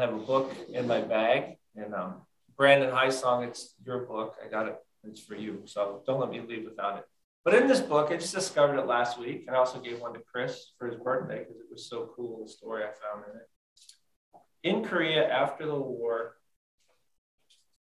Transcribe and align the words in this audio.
Have 0.00 0.14
a 0.14 0.18
book 0.18 0.50
in 0.72 0.86
my 0.86 1.02
bag. 1.02 1.58
And 1.76 1.94
um, 1.94 2.22
Brandon 2.56 2.90
High 2.90 3.10
Song, 3.10 3.44
it's 3.44 3.74
your 3.84 4.06
book. 4.06 4.34
I 4.42 4.48
got 4.48 4.66
it. 4.66 4.76
It's 5.04 5.20
for 5.20 5.34
you. 5.34 5.60
So 5.66 6.02
don't 6.06 6.18
let 6.18 6.30
me 6.30 6.40
leave 6.40 6.64
without 6.64 6.96
it. 6.96 7.04
But 7.44 7.52
in 7.52 7.66
this 7.66 7.80
book, 7.80 8.10
I 8.10 8.16
just 8.16 8.34
discovered 8.34 8.78
it 8.78 8.86
last 8.86 9.20
week, 9.20 9.44
and 9.46 9.54
I 9.54 9.58
also 9.58 9.78
gave 9.78 10.00
one 10.00 10.14
to 10.14 10.20
Chris 10.20 10.72
for 10.78 10.86
his 10.88 10.96
birthday 10.96 11.40
because 11.40 11.56
it 11.56 11.66
was 11.70 11.86
so 11.86 12.10
cool 12.16 12.42
the 12.42 12.50
story 12.50 12.82
I 12.82 12.86
found 12.86 13.24
in 13.30 13.40
it. 13.40 14.74
In 14.74 14.88
Korea, 14.88 15.28
after 15.28 15.66
the 15.66 15.74
war, 15.74 16.36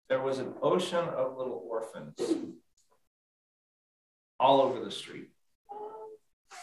there 0.10 0.22
was 0.22 0.40
an 0.40 0.56
ocean 0.64 1.08
of 1.08 1.38
little 1.38 1.64
orphans 1.70 2.16
all 4.40 4.62
over 4.62 4.84
the 4.84 4.92
street, 4.92 5.30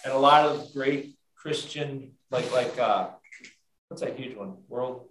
and 0.05 0.13
a 0.13 0.19
lot 0.19 0.47
of 0.47 0.73
great 0.75 1.17
Christian, 1.37 2.13
like 2.33 2.51
like 2.53 2.77
uh, 2.77 3.11
what's 3.87 4.03
that 4.03 4.19
huge 4.19 4.37
one? 4.37 4.57
World 4.67 5.09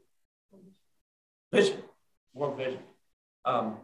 Vision, 1.51 1.81
World 2.33 2.57
Vision. 2.57 2.79
Um, 3.45 3.77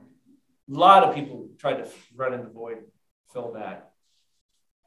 a 0.70 0.74
lot 0.74 1.04
of 1.04 1.16
people 1.16 1.48
tried 1.58 1.84
to 1.84 1.88
run 2.16 2.34
in 2.34 2.42
the 2.42 2.50
void 2.50 2.80
fill 3.34 3.54
that. 3.54 3.92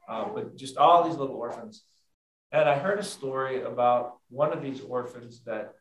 Uh, 0.08 0.28
but 0.32 0.56
just 0.56 0.76
all 0.76 1.04
these 1.04 1.18
little 1.18 1.34
orphans. 1.34 1.82
And 2.52 2.68
I 2.68 2.78
heard 2.78 2.98
a 2.98 3.02
story 3.02 3.62
about 3.62 4.18
one 4.30 4.52
of 4.52 4.62
these 4.62 4.80
orphans 4.80 5.42
that 5.44 5.74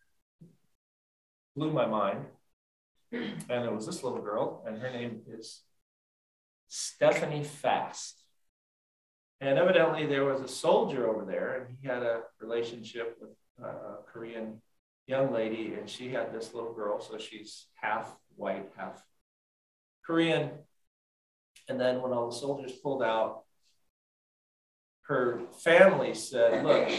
blew 1.55 1.71
my 1.71 1.85
mind. 1.85 2.25
And 3.11 3.63
it 3.63 3.71
was 3.71 3.85
this 3.85 4.03
little 4.03 4.21
girl, 4.21 4.65
and 4.67 4.77
her 4.79 4.89
name 4.89 5.21
is 5.27 5.61
Stephanie 6.67 7.45
Fast. 7.45 8.19
And 9.39 9.57
evidently, 9.57 10.05
there 10.05 10.25
was 10.25 10.41
a 10.41 10.47
soldier 10.47 11.07
over 11.07 11.23
there, 11.23 11.61
and 11.61 11.77
he 11.79 11.87
had 11.87 12.03
a 12.03 12.23
relationship 12.41 13.17
with 13.21 13.29
a 13.63 14.03
Korean 14.11 14.61
young 15.07 15.31
lady, 15.31 15.75
and 15.75 15.89
she 15.89 16.09
had 16.09 16.33
this 16.33 16.53
little 16.53 16.73
girl. 16.73 16.99
So 16.99 17.17
she's 17.17 17.67
half 17.75 18.15
white, 18.35 18.71
half 18.75 19.03
Korean. 20.05 20.51
And 21.67 21.79
then 21.79 22.01
when 22.01 22.11
all 22.11 22.29
the 22.29 22.35
soldiers 22.35 22.71
pulled 22.71 23.03
out, 23.03 23.43
her 25.03 25.41
family 25.63 26.13
said, 26.13 26.63
Look, 26.63 26.89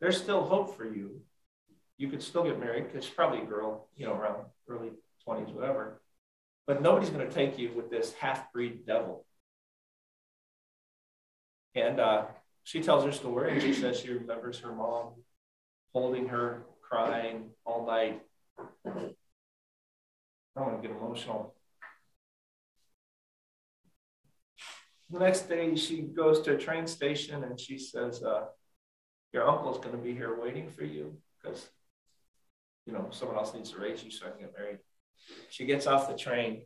there's 0.00 0.20
still 0.20 0.44
hope 0.44 0.76
for 0.76 0.84
you. 0.84 1.22
You 1.96 2.08
could 2.08 2.22
still 2.22 2.44
get 2.44 2.58
married 2.58 2.88
because 2.88 3.04
she's 3.04 3.14
probably 3.14 3.42
a 3.42 3.46
girl, 3.46 3.88
you 3.96 4.06
know, 4.06 4.14
around 4.14 4.44
early 4.68 4.90
20s, 5.26 5.52
whatever. 5.52 6.00
But 6.66 6.82
nobody's 6.82 7.10
going 7.10 7.26
to 7.26 7.34
take 7.34 7.58
you 7.58 7.70
with 7.74 7.90
this 7.90 8.12
half 8.14 8.52
breed 8.52 8.86
devil. 8.86 9.24
And 11.74 12.00
uh, 12.00 12.24
she 12.64 12.82
tells 12.82 13.04
her 13.04 13.12
story 13.12 13.52
and 13.52 13.62
she 13.62 13.72
says 13.72 14.00
she 14.00 14.10
remembers 14.10 14.60
her 14.60 14.72
mom 14.72 15.14
holding 15.92 16.28
her, 16.28 16.64
crying 16.92 17.48
all 17.64 17.86
night. 17.86 18.20
I 18.58 18.90
don't 20.54 20.66
want 20.66 20.82
to 20.82 20.86
get 20.86 20.94
emotional. 20.94 21.54
the 25.10 25.18
next 25.18 25.42
day 25.42 25.74
she 25.74 26.00
goes 26.00 26.40
to 26.40 26.54
a 26.54 26.58
train 26.58 26.86
station 26.86 27.44
and 27.44 27.60
she 27.60 27.78
says, 27.78 28.22
uh, 28.22 28.44
your 29.32 29.46
uncle's 29.48 29.78
going 29.78 29.94
to 29.94 30.02
be 30.02 30.14
here 30.14 30.40
waiting 30.40 30.70
for 30.70 30.84
you 30.84 31.16
because, 31.42 31.68
you 32.86 32.94
know, 32.94 33.08
someone 33.10 33.36
else 33.36 33.52
needs 33.54 33.70
to 33.72 33.78
raise 33.78 34.02
you 34.02 34.10
so 34.10 34.26
I 34.26 34.30
can 34.30 34.40
get 34.40 34.54
married. 34.58 34.78
She 35.50 35.66
gets 35.66 35.86
off 35.86 36.08
the 36.08 36.16
train 36.16 36.62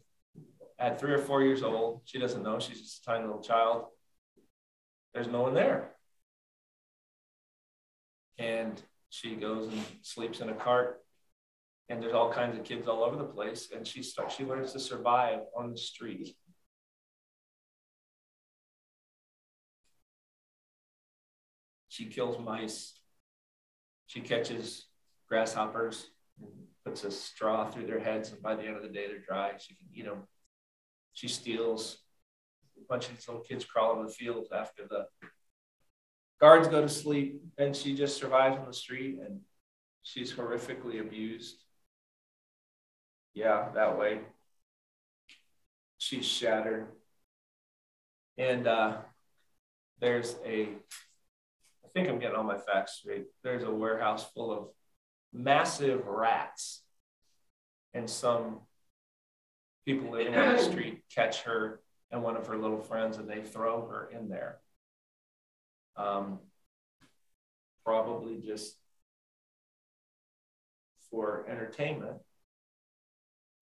at 0.78 1.00
three 1.00 1.12
or 1.12 1.18
four 1.18 1.42
years 1.42 1.64
old. 1.64 2.02
She 2.04 2.18
doesn't 2.18 2.42
know. 2.42 2.60
She's 2.60 2.80
just 2.80 3.02
a 3.02 3.04
tiny 3.04 3.26
little 3.26 3.42
child. 3.42 3.86
There's 5.12 5.28
no 5.28 5.42
one 5.42 5.54
there. 5.54 5.90
And 8.38 8.80
she 9.16 9.34
goes 9.34 9.68
and 9.68 9.82
sleeps 10.02 10.40
in 10.40 10.50
a 10.50 10.54
cart. 10.54 11.02
And 11.88 12.02
there's 12.02 12.14
all 12.14 12.32
kinds 12.32 12.58
of 12.58 12.64
kids 12.64 12.88
all 12.88 13.04
over 13.04 13.16
the 13.16 13.24
place. 13.24 13.68
And 13.74 13.86
she 13.86 14.02
starts, 14.02 14.34
she 14.34 14.44
learns 14.44 14.72
to 14.72 14.80
survive 14.80 15.40
on 15.56 15.70
the 15.70 15.78
street 15.78 16.36
She 21.96 22.04
kills 22.04 22.38
mice. 22.38 22.92
She 24.06 24.20
catches 24.20 24.84
grasshoppers 25.30 26.10
and 26.38 26.50
puts 26.84 27.04
a 27.04 27.10
straw 27.10 27.70
through 27.70 27.86
their 27.86 28.00
heads, 28.00 28.32
and 28.32 28.42
by 28.42 28.54
the 28.54 28.64
end 28.64 28.76
of 28.76 28.82
the 28.82 28.90
day, 28.90 29.06
they're 29.06 29.24
dry. 29.26 29.52
She 29.56 29.76
can 29.76 29.86
eat 29.94 30.04
them. 30.04 30.24
She 31.14 31.26
steals. 31.26 31.96
A 32.76 32.84
bunch 32.86 33.08
of 33.08 33.16
these 33.16 33.26
little 33.26 33.42
kids 33.42 33.64
crawl 33.64 33.98
in 33.98 34.04
the 34.04 34.12
fields 34.12 34.50
after 34.52 34.82
the 34.86 35.06
guards 36.40 36.68
go 36.68 36.80
to 36.80 36.88
sleep, 36.88 37.42
and 37.58 37.74
she 37.74 37.94
just 37.94 38.16
survives 38.16 38.58
on 38.58 38.66
the 38.66 38.72
street, 38.72 39.18
and 39.24 39.40
she's 40.02 40.32
horrifically 40.32 41.00
abused. 41.00 41.62
Yeah, 43.34 43.68
that 43.74 43.98
way. 43.98 44.20
She's 45.98 46.26
shattered. 46.26 46.88
And 48.38 48.66
uh, 48.66 48.98
there's 50.00 50.36
a, 50.44 50.64
I 50.64 51.88
think 51.94 52.08
I'm 52.08 52.18
getting 52.18 52.36
all 52.36 52.44
my 52.44 52.58
facts 52.58 52.98
straight. 52.98 53.26
There's 53.42 53.64
a 53.64 53.70
warehouse 53.70 54.30
full 54.32 54.52
of 54.52 54.68
massive 55.32 56.06
rats, 56.06 56.82
and 57.94 58.08
some 58.08 58.60
people 59.86 60.10
living 60.10 60.34
on 60.34 60.56
the 60.56 60.62
street 60.70 61.02
catch 61.14 61.42
her 61.42 61.80
and 62.10 62.22
one 62.22 62.36
of 62.36 62.46
her 62.46 62.56
little 62.56 62.80
friends, 62.80 63.16
and 63.16 63.28
they 63.28 63.42
throw 63.42 63.86
her 63.88 64.10
in 64.12 64.28
there. 64.28 64.58
Um, 65.96 66.40
probably 67.84 68.38
just 68.38 68.76
for 71.10 71.46
entertainment 71.48 72.18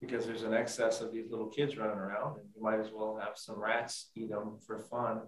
because 0.00 0.26
there's 0.26 0.42
an 0.42 0.54
excess 0.54 1.00
of 1.00 1.12
these 1.12 1.30
little 1.30 1.48
kids 1.48 1.76
running 1.76 1.96
around 1.96 2.38
and 2.38 2.46
you 2.54 2.62
might 2.62 2.80
as 2.80 2.90
well 2.92 3.18
have 3.20 3.36
some 3.36 3.60
rats 3.60 4.10
eat 4.16 4.30
them 4.30 4.58
for 4.66 4.78
fun 4.78 5.20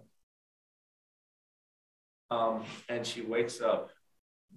um, 2.29 2.63
and 2.89 3.05
she 3.05 3.21
wakes 3.21 3.61
up. 3.61 3.89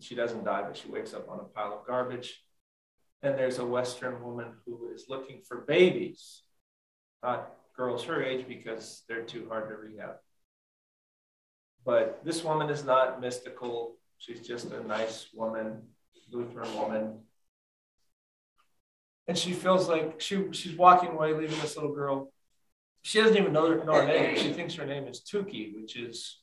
She 0.00 0.14
doesn't 0.14 0.44
die, 0.44 0.62
but 0.62 0.76
she 0.76 0.88
wakes 0.88 1.14
up 1.14 1.28
on 1.28 1.40
a 1.40 1.44
pile 1.44 1.78
of 1.78 1.86
garbage. 1.86 2.42
And 3.22 3.38
there's 3.38 3.58
a 3.58 3.66
Western 3.66 4.22
woman 4.22 4.54
who 4.64 4.90
is 4.94 5.06
looking 5.08 5.42
for 5.46 5.58
babies, 5.58 6.42
not 7.22 7.52
girls 7.76 8.04
her 8.04 8.22
age 8.22 8.46
because 8.48 9.02
they're 9.08 9.22
too 9.22 9.46
hard 9.48 9.68
to 9.68 9.76
rehab. 9.76 10.16
But 11.84 12.20
this 12.24 12.44
woman 12.44 12.70
is 12.70 12.84
not 12.84 13.20
mystical. 13.20 13.96
She's 14.18 14.46
just 14.46 14.70
a 14.70 14.86
nice 14.86 15.28
woman, 15.34 15.82
Lutheran 16.30 16.74
woman. 16.74 17.20
And 19.26 19.38
she 19.38 19.52
feels 19.52 19.88
like 19.88 20.20
she, 20.20 20.52
she's 20.52 20.76
walking 20.76 21.10
away, 21.10 21.32
leaving 21.32 21.58
this 21.60 21.76
little 21.76 21.94
girl. 21.94 22.32
She 23.02 23.20
doesn't 23.20 23.36
even 23.36 23.52
know 23.52 23.68
her, 23.70 23.84
know 23.84 23.94
her 23.94 24.06
name. 24.06 24.36
She 24.36 24.52
thinks 24.52 24.74
her 24.74 24.84
name 24.84 25.06
is 25.06 25.22
Tuki, 25.22 25.74
which 25.74 25.96
is 25.96 26.41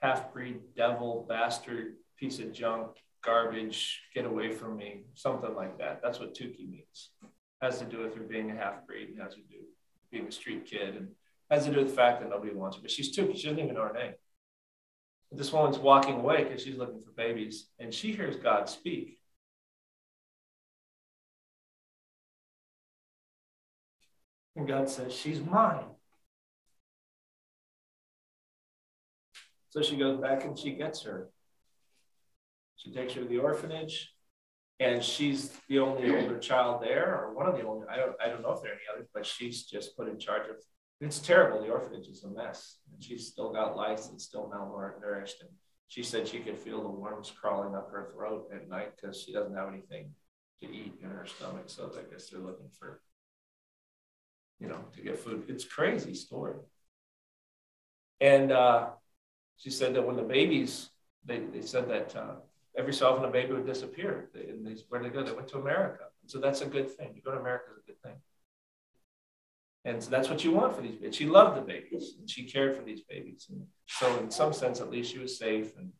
half 0.00 0.32
breed, 0.32 0.58
devil, 0.76 1.24
bastard, 1.28 1.94
piece 2.18 2.38
of 2.38 2.52
junk, 2.52 2.88
garbage, 3.24 4.02
get 4.14 4.24
away 4.24 4.50
from 4.50 4.76
me, 4.76 5.04
something 5.14 5.54
like 5.54 5.78
that. 5.78 6.00
That's 6.02 6.20
what 6.20 6.34
Tuki 6.34 6.68
means. 6.68 7.10
Has 7.62 7.78
to 7.78 7.84
do 7.84 8.00
with 8.00 8.14
her 8.16 8.22
being 8.22 8.50
a 8.50 8.54
half 8.54 8.86
breed, 8.86 9.08
and 9.08 9.20
has 9.20 9.34
to 9.34 9.40
do 9.40 9.64
being 10.10 10.26
a 10.26 10.32
street 10.32 10.66
kid, 10.66 10.96
and 10.96 11.08
has 11.50 11.64
to 11.64 11.72
do 11.72 11.78
with 11.78 11.88
the 11.88 11.94
fact 11.94 12.20
that 12.20 12.30
nobody 12.30 12.52
wants 12.54 12.76
her. 12.76 12.82
But 12.82 12.90
she's 12.90 13.16
Tuki, 13.16 13.36
she 13.36 13.44
doesn't 13.44 13.58
even 13.58 13.74
know 13.74 13.82
her 13.82 13.92
name. 13.92 14.12
This 15.32 15.52
woman's 15.52 15.78
walking 15.78 16.14
away 16.14 16.44
because 16.44 16.62
she's 16.62 16.76
looking 16.76 17.02
for 17.02 17.10
babies, 17.10 17.66
and 17.78 17.92
she 17.92 18.12
hears 18.12 18.36
God 18.36 18.68
speak. 18.68 19.18
And 24.54 24.66
God 24.66 24.88
says, 24.88 25.12
She's 25.12 25.40
mine. 25.40 25.84
So 29.70 29.82
she 29.82 29.96
goes 29.96 30.18
back 30.18 30.44
and 30.44 30.58
she 30.58 30.72
gets 30.72 31.02
her. 31.02 31.28
She 32.76 32.92
takes 32.92 33.12
her 33.12 33.20
to 33.20 33.28
the 33.28 33.38
orphanage, 33.38 34.14
and 34.80 35.02
she's 35.02 35.50
the 35.68 35.80
only 35.80 36.16
older 36.16 36.38
child 36.38 36.82
there, 36.82 37.14
or 37.14 37.34
one 37.34 37.46
of 37.46 37.56
the 37.56 37.66
only. 37.66 37.86
I 37.88 37.96
don't. 37.96 38.12
I 38.24 38.28
don't 38.28 38.40
know 38.42 38.52
if 38.52 38.62
there 38.62 38.70
are 38.70 38.74
any 38.74 38.84
others, 38.94 39.08
but 39.12 39.26
she's 39.26 39.64
just 39.64 39.96
put 39.96 40.08
in 40.08 40.18
charge 40.18 40.48
of. 40.48 40.56
It's 41.00 41.18
terrible. 41.18 41.60
The 41.60 41.70
orphanage 41.70 42.08
is 42.08 42.24
a 42.24 42.28
mess, 42.28 42.78
and 42.90 43.02
she's 43.02 43.26
still 43.26 43.52
got 43.52 43.76
lice 43.76 44.08
and 44.08 44.20
still 44.20 44.50
malnourished. 44.52 45.40
And 45.40 45.50
she 45.88 46.02
said 46.02 46.26
she 46.26 46.40
could 46.40 46.58
feel 46.58 46.82
the 46.82 46.88
worms 46.88 47.30
crawling 47.30 47.74
up 47.74 47.90
her 47.90 48.10
throat 48.14 48.50
at 48.54 48.68
night 48.68 48.92
because 48.96 49.20
she 49.20 49.32
doesn't 49.32 49.54
have 49.54 49.68
anything 49.68 50.10
to 50.62 50.66
eat 50.66 50.94
in 51.02 51.10
her 51.10 51.26
stomach. 51.26 51.64
So 51.66 51.92
I 51.92 52.10
guess 52.10 52.30
they're 52.30 52.40
looking 52.40 52.70
for, 52.78 53.02
you 54.58 54.68
know, 54.68 54.78
to 54.94 55.02
get 55.02 55.18
food. 55.18 55.44
It's 55.48 55.64
crazy 55.64 56.14
story. 56.14 56.56
And 58.22 58.50
uh, 58.50 58.88
she 59.58 59.70
said 59.70 59.94
that 59.94 60.06
when 60.06 60.16
the 60.16 60.22
babies, 60.22 60.88
they, 61.26 61.40
they 61.40 61.60
said 61.60 61.90
that 61.90 62.16
uh, 62.16 62.34
every 62.76 62.94
so 62.94 63.10
often 63.10 63.26
a 63.26 63.30
baby 63.30 63.52
would 63.52 63.66
disappear. 63.66 64.30
And 64.34 64.66
they, 64.66 64.76
where 64.88 65.02
they 65.02 65.10
go? 65.10 65.22
They 65.22 65.32
went 65.32 65.48
to 65.48 65.58
America. 65.58 66.04
So 66.26 66.38
that's 66.38 66.62
a 66.62 66.66
good 66.66 66.90
thing. 66.90 67.14
To 67.14 67.20
go 67.20 67.32
to 67.32 67.38
America 67.38 67.66
is 67.72 67.82
a 67.84 67.86
good 67.86 68.02
thing. 68.02 68.14
And 69.86 70.02
so 70.02 70.10
that's 70.10 70.28
what 70.28 70.42
you 70.42 70.50
want 70.50 70.74
for 70.74 70.82
these 70.82 70.96
babies. 70.96 71.14
She 71.14 71.26
loved 71.26 71.56
the 71.56 71.60
babies 71.60 72.16
and 72.18 72.28
she 72.28 72.42
cared 72.42 72.76
for 72.76 72.82
these 72.82 73.02
babies. 73.02 73.46
And 73.48 73.64
so 73.86 74.18
in 74.18 74.32
some 74.32 74.52
sense, 74.52 74.80
at 74.80 74.90
least 74.90 75.12
she 75.12 75.20
was 75.20 75.38
safe. 75.38 75.76
And 75.76 75.92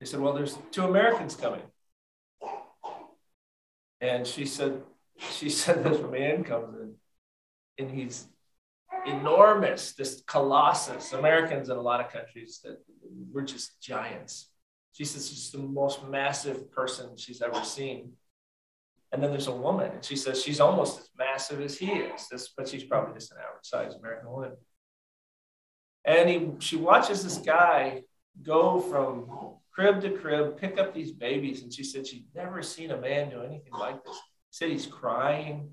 they 0.00 0.06
said, 0.06 0.18
well, 0.18 0.32
there's 0.32 0.58
two 0.72 0.84
Americans 0.84 1.36
coming. 1.36 1.62
And 4.00 4.26
she 4.26 4.44
said, 4.44 4.82
she 5.30 5.48
said 5.62 5.84
this 5.84 6.00
man 6.10 6.42
comes 6.42 6.74
in 6.80 6.94
and 7.78 7.90
he's 7.96 8.26
enormous, 9.06 9.92
this 9.92 10.20
colossus. 10.26 11.12
Americans 11.12 11.68
in 11.68 11.76
a 11.76 11.80
lot 11.80 12.00
of 12.00 12.12
countries 12.12 12.60
that 12.64 12.78
we're 13.32 13.42
just 13.42 13.80
giants. 13.80 14.48
She 14.90 15.04
says 15.04 15.28
she's 15.28 15.52
the 15.52 15.58
most 15.58 16.08
massive 16.08 16.72
person 16.72 17.16
she's 17.16 17.40
ever 17.40 17.62
seen. 17.62 18.14
And 19.12 19.22
then 19.22 19.30
there's 19.30 19.48
a 19.48 19.54
woman, 19.54 19.90
and 19.92 20.02
she 20.02 20.16
says 20.16 20.42
she's 20.42 20.60
almost 20.60 20.98
as 21.00 21.10
massive 21.18 21.60
as 21.60 21.76
he 21.76 21.92
is, 21.92 22.28
this, 22.28 22.48
but 22.56 22.66
she's 22.66 22.84
probably 22.84 23.12
just 23.12 23.30
an 23.30 23.38
average 23.46 23.64
size 23.64 23.94
American 23.94 24.30
woman. 24.30 24.52
And 26.04 26.28
he, 26.30 26.50
she 26.60 26.76
watches 26.76 27.22
this 27.22 27.36
guy 27.38 28.04
go 28.42 28.80
from 28.80 29.26
crib 29.70 30.00
to 30.00 30.10
crib, 30.10 30.56
pick 30.56 30.78
up 30.78 30.94
these 30.94 31.12
babies. 31.12 31.62
And 31.62 31.72
she 31.72 31.84
said 31.84 32.06
she'd 32.06 32.26
never 32.34 32.62
seen 32.62 32.90
a 32.90 32.96
man 32.96 33.30
do 33.30 33.42
anything 33.42 33.72
like 33.72 34.02
this. 34.02 34.14
She 34.14 34.20
said 34.50 34.70
he's 34.70 34.86
crying. 34.86 35.70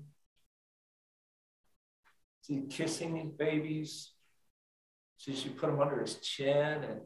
He's 2.46 2.64
kissing 2.68 3.14
these 3.14 3.32
babies. 3.32 4.12
She, 5.16 5.34
she 5.34 5.48
put 5.48 5.70
them 5.70 5.80
under 5.80 6.00
his 6.00 6.16
chin 6.16 6.84
and, 6.84 7.00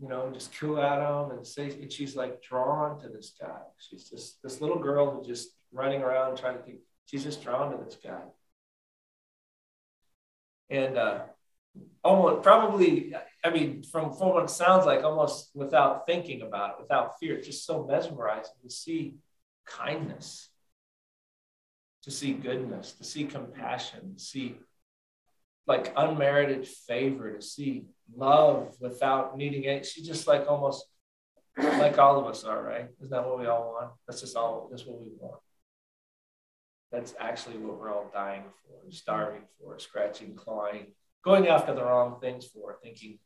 you 0.00 0.08
know, 0.08 0.30
just 0.32 0.56
coo 0.58 0.80
at 0.80 0.98
him 0.98 1.30
and 1.30 1.46
say, 1.46 1.70
and 1.70 1.92
she's 1.92 2.16
like 2.16 2.42
drawn 2.42 3.00
to 3.00 3.08
this 3.08 3.34
guy. 3.40 3.60
She's 3.78 4.08
just 4.08 4.42
this 4.42 4.60
little 4.60 4.78
girl 4.78 5.10
who's 5.10 5.26
just 5.26 5.50
running 5.72 6.02
around 6.02 6.36
trying 6.36 6.56
to 6.56 6.62
think. 6.62 6.78
She's 7.06 7.22
just 7.22 7.42
drawn 7.42 7.70
to 7.70 7.84
this 7.84 7.96
guy. 8.02 8.22
And 10.70 10.96
uh, 10.96 11.20
almost 12.02 12.42
probably, 12.42 13.14
I 13.44 13.50
mean, 13.50 13.82
from, 13.82 14.12
from 14.12 14.30
what 14.30 14.44
it 14.44 14.50
sounds 14.50 14.86
like, 14.86 15.04
almost 15.04 15.50
without 15.54 16.06
thinking 16.06 16.42
about 16.42 16.70
it, 16.70 16.76
without 16.80 17.18
fear, 17.20 17.40
just 17.40 17.66
so 17.66 17.84
mesmerizing 17.84 18.54
to 18.62 18.70
see 18.70 19.16
kindness, 19.66 20.48
to 22.02 22.10
see 22.10 22.32
goodness, 22.32 22.92
to 22.92 23.04
see 23.04 23.24
compassion, 23.24 24.14
to 24.16 24.22
see 24.22 24.56
like 25.66 25.92
unmerited 25.96 26.66
favor, 26.66 27.34
to 27.34 27.42
see 27.42 27.84
love 28.16 28.74
without 28.80 29.36
needing 29.36 29.64
it. 29.64 29.86
She's 29.86 30.06
just 30.06 30.26
like 30.26 30.46
almost 30.48 30.84
like 31.56 31.98
all 31.98 32.18
of 32.18 32.26
us 32.26 32.44
are, 32.44 32.62
right? 32.62 32.88
Isn't 32.98 33.10
that 33.10 33.26
what 33.26 33.38
we 33.38 33.46
all 33.46 33.72
want? 33.72 33.92
That's 34.06 34.20
just 34.20 34.36
all, 34.36 34.68
that's 34.70 34.84
what 34.86 35.00
we 35.00 35.08
want. 35.18 35.40
That's 36.90 37.14
actually 37.18 37.58
what 37.58 37.78
we're 37.78 37.92
all 37.92 38.10
dying 38.12 38.44
for, 38.62 38.92
starving 38.92 39.42
for, 39.58 39.78
scratching, 39.78 40.34
clawing, 40.34 40.92
going 41.24 41.48
after 41.48 41.74
the 41.74 41.84
wrong 41.84 42.20
things 42.20 42.46
for, 42.46 42.78
thinking 42.82 43.18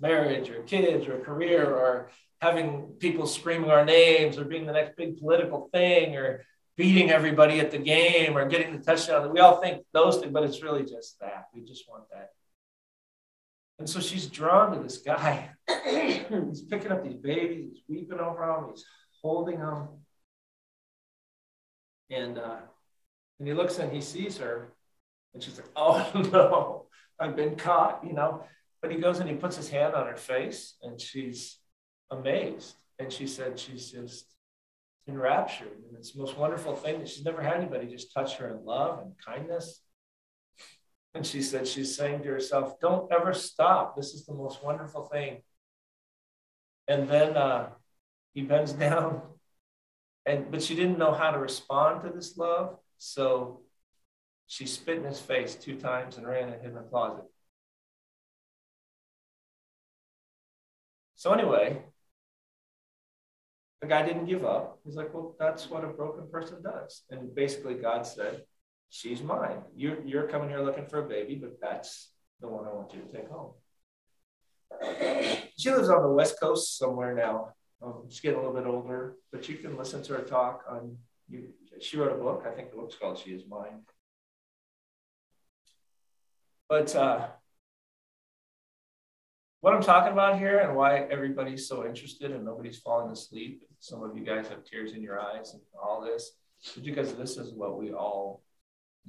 marriage 0.00 0.50
or 0.50 0.62
kids 0.62 1.08
or 1.08 1.18
career 1.20 1.64
or 1.64 2.10
having 2.40 2.94
people 2.98 3.26
screaming 3.26 3.70
our 3.70 3.84
names 3.84 4.38
or 4.38 4.44
being 4.44 4.66
the 4.66 4.72
next 4.72 4.96
big 4.96 5.18
political 5.18 5.68
thing 5.72 6.16
or 6.16 6.44
beating 6.76 7.10
everybody 7.10 7.58
at 7.60 7.70
the 7.70 7.78
game 7.78 8.36
or 8.36 8.46
getting 8.46 8.76
the 8.76 8.84
touchdown. 8.84 9.32
We 9.32 9.40
all 9.40 9.60
think 9.60 9.82
those 9.92 10.18
things, 10.18 10.32
but 10.32 10.44
it's 10.44 10.62
really 10.62 10.84
just 10.84 11.18
that. 11.20 11.46
We 11.54 11.62
just 11.62 11.88
want 11.88 12.04
that. 12.12 12.30
And 13.78 13.88
so 13.88 14.00
she's 14.00 14.26
drawn 14.26 14.76
to 14.76 14.82
this 14.82 14.98
guy. 14.98 15.50
he's 15.84 16.62
picking 16.62 16.92
up 16.92 17.04
these 17.04 17.16
babies, 17.16 17.72
he's 17.74 17.82
weeping 17.88 18.20
over 18.20 18.46
them, 18.46 18.70
he's 18.70 18.84
holding 19.22 19.58
them. 19.58 19.88
And 22.10 22.38
uh, 22.38 22.58
and 23.38 23.48
he 23.48 23.54
looks 23.54 23.78
and 23.78 23.92
he 23.92 24.00
sees 24.00 24.38
her, 24.38 24.72
and 25.34 25.42
she's 25.42 25.56
like, 25.56 25.68
"Oh 25.74 26.10
no, 26.32 26.86
I've 27.18 27.36
been 27.36 27.56
caught," 27.56 28.02
you 28.06 28.12
know. 28.12 28.44
But 28.80 28.92
he 28.92 28.98
goes 28.98 29.18
and 29.18 29.28
he 29.28 29.34
puts 29.34 29.56
his 29.56 29.68
hand 29.68 29.94
on 29.94 30.06
her 30.06 30.16
face, 30.16 30.76
and 30.82 31.00
she's 31.00 31.58
amazed. 32.10 32.74
And 32.98 33.12
she 33.12 33.26
said 33.26 33.58
she's 33.58 33.90
just 33.90 34.36
enraptured. 35.08 35.68
And 35.88 35.96
it's 35.96 36.12
the 36.12 36.20
most 36.20 36.36
wonderful 36.36 36.74
thing 36.74 36.98
that 36.98 37.08
she's 37.08 37.24
never 37.24 37.42
had 37.42 37.54
anybody 37.54 37.86
just 37.86 38.12
touch 38.12 38.36
her 38.36 38.48
in 38.48 38.64
love 38.64 39.00
and 39.00 39.12
kindness. 39.24 39.80
And 41.16 41.26
she 41.26 41.40
said 41.40 41.66
she's 41.66 41.96
saying 41.96 42.24
to 42.24 42.28
herself, 42.28 42.78
Don't 42.78 43.10
ever 43.10 43.32
stop. 43.32 43.96
This 43.96 44.12
is 44.12 44.26
the 44.26 44.34
most 44.34 44.62
wonderful 44.62 45.04
thing. 45.04 45.40
And 46.88 47.08
then 47.08 47.38
uh, 47.38 47.70
he 48.34 48.42
bends 48.42 48.72
down, 48.86 49.22
and 50.26 50.50
but 50.50 50.62
she 50.62 50.74
didn't 50.74 50.98
know 50.98 51.12
how 51.12 51.30
to 51.30 51.38
respond 51.38 52.02
to 52.02 52.10
this 52.10 52.36
love. 52.36 52.76
So 52.98 53.62
she 54.46 54.66
spit 54.66 54.98
in 54.98 55.04
his 55.04 55.18
face 55.18 55.54
two 55.54 55.76
times 55.76 56.18
and 56.18 56.26
ran 56.26 56.50
and 56.50 56.60
hid 56.60 56.72
in 56.72 56.74
the 56.74 56.82
closet. 56.82 57.24
So 61.14 61.32
anyway, 61.32 61.82
the 63.80 63.86
guy 63.86 64.04
didn't 64.04 64.26
give 64.26 64.44
up. 64.44 64.80
He's 64.84 64.96
like, 64.96 65.14
well, 65.14 65.34
that's 65.38 65.70
what 65.70 65.82
a 65.82 65.88
broken 65.88 66.28
person 66.30 66.62
does. 66.62 67.04
And 67.08 67.34
basically, 67.34 67.74
God 67.74 68.06
said, 68.06 68.42
she's 68.90 69.22
mine. 69.22 69.62
You're, 69.74 70.02
you're 70.04 70.28
coming 70.28 70.48
here 70.48 70.60
looking 70.60 70.86
for 70.86 71.04
a 71.04 71.08
baby, 71.08 71.34
but 71.34 71.60
that's 71.60 72.10
the 72.40 72.48
one 72.48 72.66
I 72.66 72.72
want 72.72 72.92
you 72.94 73.00
to 73.00 73.12
take 73.12 73.28
home. 73.30 73.52
She 75.56 75.70
lives 75.70 75.88
on 75.88 76.02
the 76.02 76.10
West 76.10 76.38
Coast 76.40 76.76
somewhere 76.78 77.14
now. 77.14 77.54
Um, 77.82 78.04
she's 78.08 78.20
getting 78.20 78.38
a 78.38 78.42
little 78.42 78.54
bit 78.54 78.66
older, 78.66 79.16
but 79.32 79.48
you 79.48 79.56
can 79.56 79.76
listen 79.76 80.02
to 80.04 80.14
her 80.14 80.22
talk 80.22 80.64
on. 80.68 80.96
You, 81.28 81.48
she 81.80 81.96
wrote 81.96 82.12
a 82.12 82.22
book. 82.22 82.44
I 82.46 82.54
think 82.54 82.70
the 82.70 82.76
book's 82.76 82.96
called 82.96 83.18
"She 83.18 83.30
Is 83.30 83.42
Mine." 83.48 83.82
But 86.68 86.94
uh, 86.96 87.28
what 89.60 89.74
I'm 89.74 89.82
talking 89.82 90.12
about 90.12 90.38
here 90.38 90.58
and 90.58 90.76
why 90.76 91.00
everybody's 91.10 91.68
so 91.68 91.86
interested 91.86 92.32
and 92.32 92.44
nobody's 92.44 92.78
falling 92.78 93.12
asleep. 93.12 93.62
Some 93.78 94.02
of 94.02 94.16
you 94.16 94.24
guys 94.24 94.48
have 94.48 94.64
tears 94.64 94.92
in 94.92 95.02
your 95.02 95.20
eyes 95.20 95.52
and 95.52 95.62
all 95.80 96.00
this, 96.00 96.32
is 96.76 96.82
because 96.82 97.14
this 97.14 97.36
is 97.36 97.52
what 97.52 97.78
we 97.78 97.92
all 97.92 98.42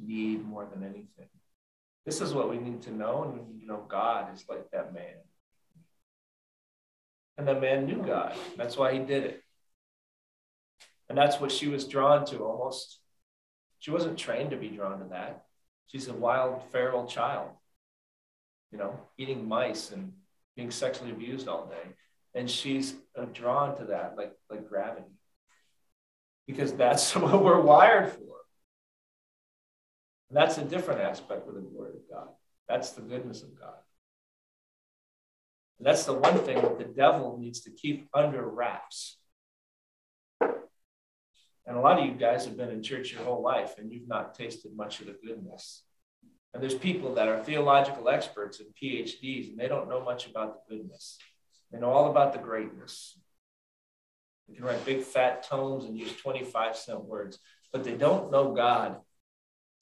need 0.02 0.46
more 0.46 0.66
than 0.66 0.84
anything. 0.84 1.30
This 2.06 2.22
is 2.22 2.34
what 2.34 2.50
we 2.50 2.58
need 2.58 2.82
to 2.84 2.92
know, 2.94 3.24
and 3.24 3.62
to 3.62 3.66
know 3.66 3.86
God 3.88 4.34
is 4.34 4.46
like 4.48 4.72
that 4.72 4.94
man. 4.94 5.18
And 7.38 7.48
that 7.48 7.62
man 7.62 7.86
knew 7.86 8.02
God. 8.02 8.34
That's 8.56 8.78
why 8.78 8.94
he 8.94 9.00
did 9.00 9.24
it. 9.24 9.44
And 11.10 11.18
that's 11.18 11.40
what 11.40 11.52
she 11.52 11.68
was 11.68 11.88
drawn 11.88 12.26
to 12.28 12.40
almost. 12.40 13.00
She 13.80 13.92
wasn't 13.92 14.18
trained 14.18 14.52
to 14.52 14.58
be 14.58 14.70
drawn 14.70 15.00
to 15.00 15.06
that. 15.10 15.46
She's 15.88 16.08
a 16.08 16.14
wild, 16.14 16.64
feral 16.72 17.06
child, 17.06 17.50
you 18.72 18.78
know, 18.78 19.00
eating 19.18 19.48
mice 19.48 19.92
and 19.92 20.14
being 20.56 20.72
sexually 20.72 21.12
abused 21.12 21.48
all 21.48 21.68
day. 21.68 21.90
And 22.34 22.50
she's 22.50 22.96
uh, 23.18 23.26
drawn 23.34 23.78
to 23.78 23.86
that 23.86 24.16
like, 24.18 24.34
like 24.50 24.68
gravity 24.68 25.06
because 26.48 26.74
that's 26.74 27.16
what 27.16 27.44
we're 27.44 27.62
wired 27.62 28.12
for. 28.12 28.37
And 30.30 30.38
that's 30.38 30.58
a 30.58 30.64
different 30.64 31.02
aspect 31.02 31.48
of 31.48 31.56
the 31.56 31.62
glory 31.62 31.92
of 31.92 32.10
God. 32.12 32.28
That's 32.68 32.92
the 32.92 33.02
goodness 33.02 33.44
of 33.44 33.58
God. 33.58 33.76
And 35.80 35.88
that's 35.88 36.06
the 36.06 36.14
one 36.14 36.40
thing 36.40 36.62
that 36.62 36.78
the 36.78 36.86
devil 36.86 37.38
needs 37.40 37.62
to 37.62 37.72
keep 37.72 38.10
under 38.14 38.46
wraps. 38.46 39.18
And 40.42 41.76
a 41.76 41.80
lot 41.80 42.00
of 42.00 42.06
you 42.06 42.14
guys 42.14 42.46
have 42.46 42.58
been 42.58 42.70
in 42.70 42.82
church 42.82 43.12
your 43.12 43.24
whole 43.24 43.42
life 43.42 43.78
and 43.78 43.92
you've 43.92 44.08
not 44.08 44.34
tasted 44.34 44.76
much 44.76 45.00
of 45.00 45.08
the 45.08 45.16
goodness 45.24 45.84
and 46.58 46.64
there's 46.64 46.74
people 46.74 47.14
that 47.14 47.28
are 47.28 47.44
theological 47.44 48.10
experts 48.10 48.60
and 48.60 48.70
PhDs, 48.74 49.50
and 49.50 49.60
they 49.60 49.68
don't 49.68 49.88
know 49.88 50.04
much 50.04 50.28
about 50.28 50.68
the 50.68 50.76
goodness. 50.76 51.20
They 51.72 51.80
know 51.80 51.92
all 51.92 52.10
about 52.10 52.34
the 52.34 52.40
greatness. 52.40 53.16
They 54.48 54.56
can 54.56 54.66
write 54.66 54.84
big 54.84 55.04
fat 55.04 55.44
tomes 55.44 55.86
and 55.86 55.96
use 55.96 56.16
25 56.16 56.76
cent 56.76 57.04
words, 57.04 57.38
but 57.72 57.84
they 57.84 57.94
don't 57.94 58.32
know 58.32 58.56
God 58.56 58.98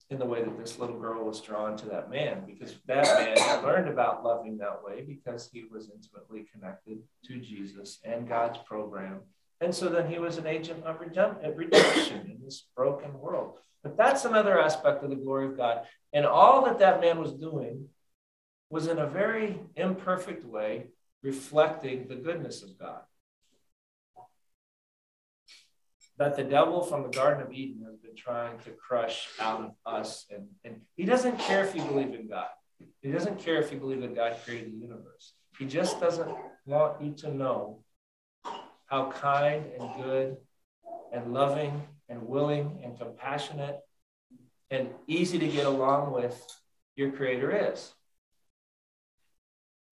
in 0.10 0.20
the 0.20 0.26
way 0.26 0.44
that 0.44 0.58
this 0.58 0.78
little 0.78 1.00
girl 1.00 1.26
was 1.26 1.42
drawn 1.42 1.76
to 1.78 1.88
that 1.88 2.12
man 2.12 2.44
because 2.46 2.76
that 2.86 3.06
man 3.06 3.64
learned 3.64 3.90
about 3.90 4.24
loving 4.24 4.58
that 4.58 4.84
way 4.84 5.02
because 5.02 5.50
he 5.52 5.64
was 5.64 5.90
intimately 5.90 6.46
connected 6.54 7.00
to 7.26 7.40
Jesus 7.40 8.00
and 8.04 8.28
God's 8.28 8.60
program. 8.60 9.22
And 9.62 9.74
so 9.74 9.90
then 9.90 10.10
he 10.10 10.20
was 10.20 10.38
an 10.38 10.46
agent 10.46 10.84
of 10.84 11.00
redemption 11.00 12.30
in 12.30 12.38
this 12.44 12.68
broken 12.76 13.20
world. 13.20 13.58
But 13.82 13.98
that's 13.98 14.26
another 14.26 14.60
aspect 14.60 15.04
of 15.04 15.10
the 15.10 15.16
glory 15.16 15.48
of 15.48 15.58
God. 15.58 15.82
And 16.14 16.26
all 16.26 16.66
that 16.66 16.80
that 16.80 17.02
man 17.02 17.20
was 17.20 17.34
doing 17.34 17.88
was 18.70 18.88
in 18.88 19.00
a 19.00 19.08
very 19.08 19.60
imperfect 19.76 20.46
way 20.46 20.88
reflecting 21.24 22.08
the 22.08 22.16
goodness 22.16 22.62
of 22.62 22.78
God. 22.78 23.02
That 26.18 26.36
the 26.38 26.44
devil 26.44 26.82
from 26.82 27.04
the 27.04 27.10
Garden 27.10 27.46
of 27.46 27.52
Eden 27.52 27.84
has 27.86 27.98
been 27.98 28.16
trying 28.16 28.58
to 28.60 28.72
crush 28.72 29.28
out 29.40 29.62
of 29.62 29.72
us. 29.86 30.26
And, 30.32 30.48
and 30.64 30.82
he 30.96 31.04
doesn't 31.04 31.38
care 31.40 31.66
if 31.66 31.76
you 31.76 31.84
believe 31.84 32.14
in 32.14 32.28
God, 32.28 32.48
he 33.02 33.12
doesn't 33.12 33.40
care 33.40 33.62
if 33.62 33.72
you 33.72 33.80
believe 33.80 34.02
that 34.02 34.16
God 34.16 34.38
created 34.46 34.74
the 34.74 34.78
universe. 34.78 35.34
He 35.60 35.66
just 35.66 36.00
doesn't 36.00 36.30
want 36.66 37.02
you 37.02 37.14
to 37.18 37.34
know 37.34 37.80
how 38.88 39.12
kind 39.12 39.66
and 39.80 40.04
good 40.04 40.38
and 41.12 41.34
loving 41.34 41.82
and 42.10 42.28
willing 42.28 42.80
and 42.84 42.98
compassionate 42.98 43.80
and 44.70 44.90
easy 45.08 45.40
to 45.40 45.48
get 45.48 45.66
along 45.66 46.12
with 46.12 46.42
your 46.96 47.12
creator 47.12 47.72
is. 47.72 47.94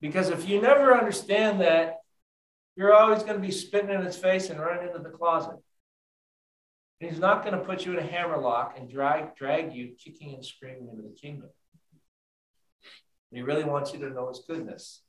Because 0.02 0.30
if 0.30 0.50
you 0.50 0.62
never 0.62 0.98
understand 0.98 1.62
that, 1.62 2.00
you're 2.76 2.94
always 2.94 3.24
going 3.24 3.36
to 3.36 3.48
be 3.48 3.52
spitting 3.52 3.92
in 3.92 4.02
his 4.02 4.18
face 4.18 4.50
and 4.50 4.60
running 4.60 4.88
into 4.88 5.00
the 5.00 5.10
closet. 5.10 5.56
And 7.04 7.12
he's 7.12 7.20
not 7.20 7.44
going 7.44 7.54
to 7.54 7.66
put 7.66 7.86
you 7.86 7.92
in 7.92 8.00
a 8.00 8.08
hammerlock 8.10 8.78
and 8.80 8.90
drag, 8.90 9.36
drag 9.36 9.74
you 9.74 9.92
kicking 10.02 10.36
and 10.36 10.46
screaming 10.46 10.88
into 10.90 11.02
the 11.02 11.14
kingdom. 11.14 11.50
He 13.30 13.42
really 13.42 13.66
wants 13.66 13.92
you 13.92 14.00
to 14.00 14.10
know 14.10 14.30
his 14.30 14.42
goodness. 14.48 15.02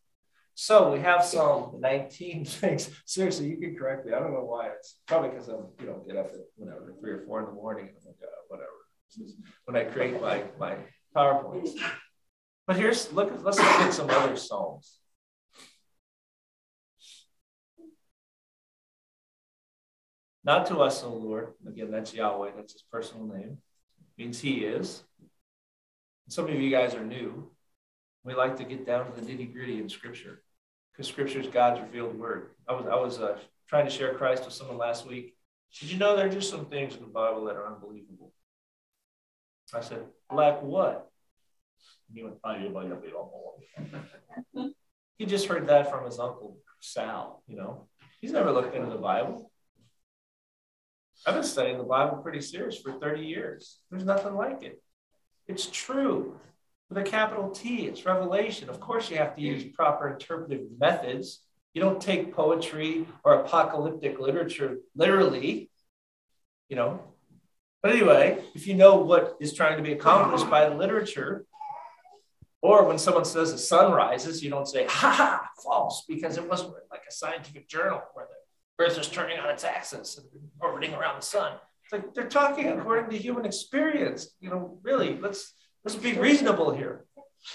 So 0.57 0.93
we 0.93 0.99
have 0.99 1.25
Psalm 1.25 1.77
19 1.79 2.45
things. 2.47 2.91
Seriously, 3.07 3.47
you 3.47 3.59
can 3.59 3.77
correct 3.77 4.07
me. 4.07 4.13
I 4.13 4.19
don't 4.19 4.33
know 4.33 4.45
why. 4.45 4.71
It's 4.71 4.97
probably 5.07 5.29
because 5.29 5.47
I'm, 5.47 5.67
you 5.79 5.87
know, 5.87 6.03
get 6.05 6.17
up 6.17 6.33
at 6.35 6.41
whatever, 6.57 6.95
three 7.01 7.13
or 7.13 7.25
four 7.27 7.39
in 7.39 7.47
the 7.47 7.53
morning. 7.53 7.87
And 7.87 7.95
I'm 8.01 8.07
like, 8.07 8.17
uh, 8.25 8.43
whatever. 8.49 9.39
When 9.67 9.77
I 9.77 9.85
create 9.85 10.21
my, 10.21 10.43
my 10.59 10.77
PowerPoints. 11.15 11.79
But 12.67 12.75
here's, 12.75 13.13
look, 13.13 13.31
let's 13.45 13.59
look 13.59 13.67
at 13.67 13.95
some 13.95 14.11
other 14.11 14.37
Psalms. 14.37 14.99
Not 20.45 20.67
to 20.67 20.81
us, 20.81 21.03
O 21.03 21.11
Lord. 21.11 21.55
Again, 21.67 21.91
that's 21.91 22.13
Yahweh. 22.13 22.51
That's 22.57 22.75
his 22.75 22.85
personal 22.93 23.27
name. 23.27 23.59
It 23.99 24.23
means 24.23 24.41
he 24.41 24.65
is. 24.65 25.03
Some 26.29 26.49
of 26.49 26.55
you 26.55 26.71
guys 26.71 26.95
are 26.95 27.05
new. 27.05 27.51
We 28.25 28.35
like 28.35 28.57
to 28.57 28.65
get 28.65 28.87
down 28.87 29.13
to 29.13 29.21
the 29.21 29.27
nitty 29.27 29.53
gritty 29.53 29.79
in 29.79 29.89
Scripture 29.89 30.43
because 30.93 31.09
Scripture 31.09 31.41
is 31.41 31.49
God's 31.49 31.81
revealed 31.81 32.19
word. 32.19 32.51
I 32.69 32.73
was 32.73 32.87
I 32.87 32.95
was 32.95 33.21
uh, 33.21 33.39
trying 33.69 33.85
to 33.85 33.91
share 33.91 34.15
Christ 34.15 34.45
with 34.45 34.55
someone 34.55 34.79
last 34.79 35.07
week. 35.07 35.37
Did 35.79 35.91
you 35.91 35.99
know 35.99 36.17
there 36.17 36.27
are 36.27 36.33
just 36.33 36.51
some 36.51 36.67
things 36.67 36.95
in 36.95 37.01
the 37.01 37.09
Bible 37.09 37.45
that 37.47 37.57
are 37.57 37.67
unbelievable? 37.67 38.33
I 39.75 39.81
said, 39.81 40.05
like 40.31 40.63
what? 40.63 41.11
he 42.13 42.23
went, 42.23 42.37
He 45.19 45.27
just 45.27 45.47
heard 45.47 45.69
that 45.69 45.91
from 45.91 46.05
his 46.05 46.19
uncle 46.19 46.59
Sal. 46.81 47.43
You 47.47 47.57
know, 47.57 47.89
he's 48.21 48.33
never 48.33 48.53
looked 48.53 48.75
into 48.75 48.91
the 48.91 48.97
Bible. 48.97 49.51
I've 51.27 51.35
been 51.35 51.43
studying 51.43 51.79
the 51.79 51.85
Bible 51.85 52.19
pretty 52.19 52.43
serious 52.43 52.79
for 52.79 52.93
30 52.93 53.23
years. 53.23 53.79
There's 53.91 54.05
nothing 54.05 54.35
like 54.35 54.63
it. 54.63 54.83
It's 55.49 55.67
true 55.67 56.39
with 56.91 56.99
a 56.99 57.03
capital 57.03 57.51
T. 57.51 57.87
It's 57.87 58.05
revelation. 58.05 58.69
Of 58.69 58.79
course, 58.79 59.11
you 59.11 59.17
have 59.17 59.35
to 59.37 59.41
use 59.41 59.65
proper 59.75 60.13
interpretive 60.13 60.67
methods. 60.79 61.41
You 61.73 61.81
don't 61.81 62.01
take 62.01 62.35
poetry 62.35 63.07
or 63.25 63.35
apocalyptic 63.35 64.21
literature 64.21 64.79
literally, 64.95 65.71
you 66.69 66.77
know. 66.77 67.01
But 67.83 67.93
anyway, 67.93 68.43
if 68.55 68.67
you 68.67 68.75
know 68.75 68.97
what 68.97 69.37
is 69.41 69.55
trying 69.55 69.79
to 69.79 69.83
be 69.83 69.93
accomplished 69.93 70.49
by 70.51 70.69
the 70.69 70.75
literature, 70.75 71.47
or 72.63 72.85
when 72.85 72.99
someone 72.99 73.25
says 73.25 73.53
the 73.53 73.59
sun 73.59 73.93
rises, 73.93 74.43
you 74.43 74.51
don't 74.51 74.67
say, 74.67 74.87
ha 74.87 75.11
ha, 75.11 75.49
false, 75.63 76.05
because 76.09 76.39
it 76.39 76.49
wasn't 76.49 76.75
like 76.91 77.03
a 77.09 77.13
scientific 77.13 77.69
journal 77.69 78.01
where 78.15 78.27
Earth 78.79 78.99
is 78.99 79.09
turning 79.09 79.39
on 79.39 79.51
its 79.51 79.65
axis 79.65 80.19
and 80.19 80.27
orbiting 80.61 80.95
around 80.95 81.21
the 81.21 81.27
sun. 81.27 81.53
It's 81.85 81.93
like 81.93 82.15
they're 82.15 82.29
talking 82.29 82.69
according 82.69 83.11
to 83.11 83.17
human 83.17 83.45
experience. 83.45 84.35
You 84.41 84.51
know, 84.51 84.79
really, 84.83 85.19
let's 85.19 85.55
let's 85.85 85.97
be 85.97 86.15
reasonable 86.15 86.75
here. 86.75 87.05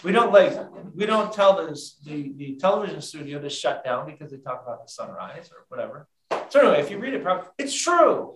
We 0.03 0.11
don't 0.11 0.31
like 0.31 0.53
we 0.93 1.05
don't 1.05 1.33
tell 1.33 1.65
this, 1.65 1.99
the 2.05 2.33
the 2.38 2.55
television 2.55 3.01
studio 3.01 3.41
to 3.41 3.49
shut 3.49 3.83
down 3.83 4.05
because 4.05 4.31
they 4.31 4.38
talk 4.38 4.63
about 4.63 4.85
the 4.85 4.91
sunrise 4.91 5.49
or 5.51 5.65
whatever. 5.67 6.07
So 6.49 6.59
anyway, 6.61 6.79
if 6.79 6.89
you 6.89 6.99
read 6.99 7.13
it 7.13 7.23
properly, 7.23 7.51
it's 7.57 7.73
true. 7.73 8.35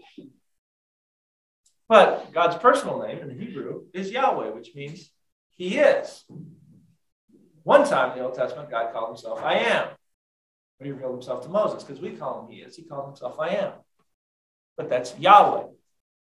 But 1.87 2.33
God's 2.33 2.57
personal 2.57 3.01
name 3.01 3.19
in 3.19 3.39
Hebrew 3.39 3.83
is 3.93 4.11
Yahweh, 4.11 4.49
which 4.49 4.71
means 4.75 5.11
He 5.55 5.77
is. 5.77 6.23
One 7.63 7.87
time 7.87 8.11
in 8.11 8.17
the 8.17 8.25
Old 8.25 8.35
Testament, 8.35 8.69
God 8.69 8.91
called 8.91 9.09
Himself 9.09 9.41
I 9.41 9.59
am. 9.59 9.89
But 10.77 10.85
He 10.85 10.91
revealed 10.91 11.13
Himself 11.13 11.43
to 11.43 11.49
Moses 11.49 11.83
because 11.83 12.01
we 12.01 12.11
call 12.11 12.41
Him 12.41 12.51
He 12.51 12.61
is. 12.61 12.75
He 12.75 12.83
called 12.83 13.07
Himself 13.07 13.39
I 13.39 13.49
am. 13.49 13.73
But 14.77 14.89
that's 14.89 15.17
Yahweh. 15.19 15.67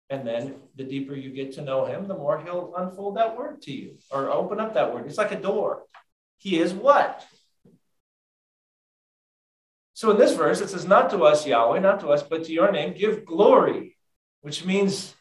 And 0.09 0.27
then 0.27 0.55
the 0.75 0.83
deeper 0.83 1.15
you 1.15 1.31
get 1.31 1.53
to 1.53 1.61
know 1.61 1.85
him, 1.85 2.07
the 2.07 2.13
more 2.13 2.39
he'll 2.39 2.73
unfold 2.77 3.17
that 3.17 3.35
word 3.37 3.61
to 3.63 3.71
you 3.71 3.97
or 4.11 4.29
open 4.29 4.59
up 4.59 4.73
that 4.73 4.93
word. 4.93 5.07
It's 5.07 5.17
like 5.17 5.31
a 5.31 5.39
door. 5.39 5.83
He 6.37 6.59
is 6.59 6.73
what? 6.73 7.25
So 9.93 10.11
in 10.11 10.17
this 10.17 10.35
verse, 10.35 10.59
it 10.59 10.69
says, 10.69 10.85
Not 10.85 11.09
to 11.11 11.23
us, 11.23 11.47
Yahweh, 11.47 11.79
not 11.79 12.01
to 12.01 12.09
us, 12.09 12.21
but 12.21 12.43
to 12.45 12.51
your 12.51 12.71
name, 12.71 12.93
give 12.93 13.25
glory, 13.25 13.97
which 14.41 14.65
means 14.65 15.15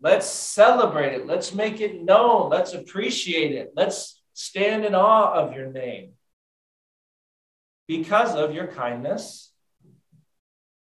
let's 0.00 0.26
celebrate 0.26 1.14
it. 1.14 1.26
Let's 1.26 1.54
make 1.54 1.80
it 1.80 2.02
known. 2.02 2.50
Let's 2.50 2.74
appreciate 2.74 3.52
it. 3.52 3.72
Let's 3.74 4.22
stand 4.34 4.84
in 4.84 4.94
awe 4.94 5.32
of 5.32 5.54
your 5.54 5.72
name 5.72 6.12
because 7.88 8.34
of 8.34 8.54
your 8.54 8.68
kindness. 8.68 9.52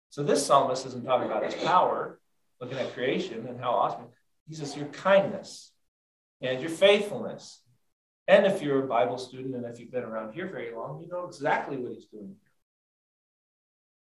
So 0.10 0.24
this 0.24 0.46
psalmist 0.46 0.86
isn't 0.88 1.06
talking 1.06 1.30
about 1.30 1.44
his 1.44 1.56
power 1.64 2.20
looking 2.60 2.78
at 2.78 2.94
creation 2.94 3.46
and 3.48 3.60
how 3.60 3.72
awesome. 3.72 4.06
He 4.48 4.56
says 4.56 4.76
your 4.76 4.88
kindness 4.88 5.72
and 6.42 6.62
your 6.62 6.70
faithfulness. 6.70 7.62
And 8.28 8.46
if 8.46 8.62
you're 8.62 8.86
a 8.86 8.88
Bible 8.88 9.18
student 9.18 9.56
and 9.56 9.66
if 9.66 9.80
you've 9.80 9.92
been 9.92 10.04
around 10.04 10.34
here 10.34 10.48
very 10.48 10.74
long, 10.74 11.02
you 11.02 11.10
know 11.10 11.26
exactly 11.26 11.78
what 11.78 11.92
he's 11.92 12.06
doing. 12.06 12.36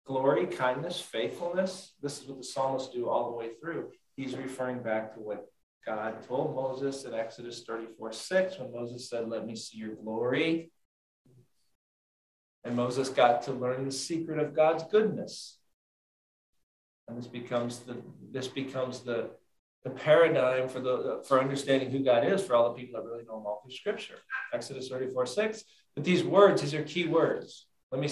Glory, 0.07 0.47
kindness, 0.47 1.01
faithfulness. 1.01 1.95
This 2.03 2.21
is 2.21 2.29
what 2.29 2.39
the 2.39 2.45
psalmists 2.45 2.93
do 2.93 3.09
all 3.09 3.31
the 3.31 3.37
way 3.37 3.51
through. 3.61 3.91
He's 4.17 4.37
referring 4.37 4.83
back 4.83 5.15
to 5.15 5.21
what 5.21 5.47
God 5.87 6.27
told 6.27 6.55
Moses 6.55 7.05
in 7.05 7.15
Exodus 7.15 7.63
34 7.63 8.13
6 8.13 8.59
when 8.59 8.73
Moses 8.73 9.09
said, 9.09 9.29
Let 9.29 9.47
me 9.47 9.57
see 9.57 9.79
your 9.79 9.95
glory. 9.95 10.71
And 12.65 12.77
Moses 12.77 13.09
got 13.09 13.43
to 13.43 13.53
learn 13.53 13.85
the 13.85 13.93
secret 13.93 14.39
of 14.39 14.55
God's 14.55 14.85
goodness. 14.85 15.59
And 17.09 17.19
this 17.19 17.27
becomes 17.27 17.81
the 17.81 17.97
this 18.31 18.49
becomes 18.49 19.01
the 19.01 19.31
the 19.85 19.91
paradigm 19.91 20.69
for 20.69 20.81
the 20.81 21.23
for 21.27 21.41
understanding 21.41 21.91
who 21.91 22.05
God 22.05 22.25
is 22.25 22.43
for 22.43 22.55
all 22.55 22.73
the 22.73 22.79
people 22.81 23.01
that 23.01 23.07
really 23.07 23.25
know 23.25 23.39
him 23.39 23.47
all 23.47 23.61
through 23.63 23.75
scripture. 23.75 24.19
Exodus 24.53 24.89
34, 24.89 25.27
6. 25.27 25.65
But 25.97 26.05
these 26.05 26.23
words, 26.23 26.63
these 26.63 26.75
are 26.75 26.85
key 26.85 27.09
words. 27.09 27.67
Let 27.91 28.01
me 28.01 28.09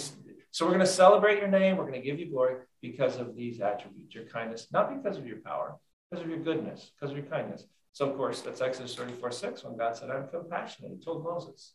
so 0.52 0.64
we're 0.64 0.72
going 0.72 0.80
to 0.80 0.86
celebrate 0.86 1.38
your 1.38 1.48
name, 1.48 1.76
we're 1.76 1.86
going 1.86 2.00
to 2.00 2.06
give 2.06 2.18
you 2.18 2.28
glory 2.28 2.56
because 2.82 3.16
of 3.16 3.36
these 3.36 3.60
attributes, 3.60 4.14
your 4.14 4.24
kindness, 4.24 4.66
not 4.72 4.94
because 4.94 5.16
of 5.16 5.26
your 5.26 5.38
power, 5.38 5.76
because 6.10 6.24
of 6.24 6.30
your 6.30 6.40
goodness, 6.40 6.90
because 6.98 7.12
of 7.12 7.16
your 7.16 7.26
kindness. 7.26 7.66
So 7.92 8.10
of 8.10 8.16
course, 8.16 8.40
that's 8.40 8.60
Exodus 8.60 8.94
34, 8.96 9.30
6, 9.30 9.64
when 9.64 9.76
God 9.76 9.96
said, 9.96 10.10
I'm 10.10 10.28
compassionate. 10.28 10.92
He 10.92 11.04
told 11.04 11.22
Moses. 11.22 11.74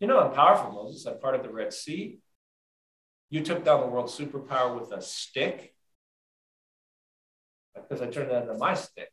You 0.00 0.06
know 0.06 0.18
I'm 0.18 0.32
powerful, 0.32 0.72
Moses. 0.72 1.06
I'm 1.06 1.18
part 1.20 1.34
of 1.34 1.42
the 1.42 1.52
Red 1.52 1.72
Sea. 1.72 2.18
You 3.30 3.42
took 3.42 3.64
down 3.64 3.80
the 3.80 3.86
world 3.86 4.06
superpower 4.06 4.78
with 4.78 4.92
a 4.92 5.00
stick 5.00 5.74
because 7.74 8.02
I 8.02 8.06
turned 8.08 8.30
that 8.30 8.42
into 8.42 8.54
my 8.54 8.74
stick. 8.74 9.10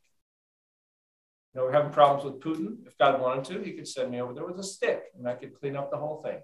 You 1.54 1.60
know, 1.60 1.66
we're 1.66 1.72
having 1.72 1.92
problems 1.92 2.24
with 2.24 2.42
Putin. 2.42 2.86
If 2.86 2.96
God 2.98 3.20
wanted 3.20 3.44
to, 3.46 3.62
he 3.62 3.72
could 3.72 3.88
send 3.88 4.10
me 4.10 4.20
over 4.20 4.34
there 4.34 4.46
with 4.46 4.58
a 4.58 4.62
stick 4.62 5.04
and 5.16 5.26
I 5.26 5.34
could 5.34 5.58
clean 5.58 5.76
up 5.76 5.90
the 5.90 5.96
whole 5.96 6.22
thing. 6.22 6.38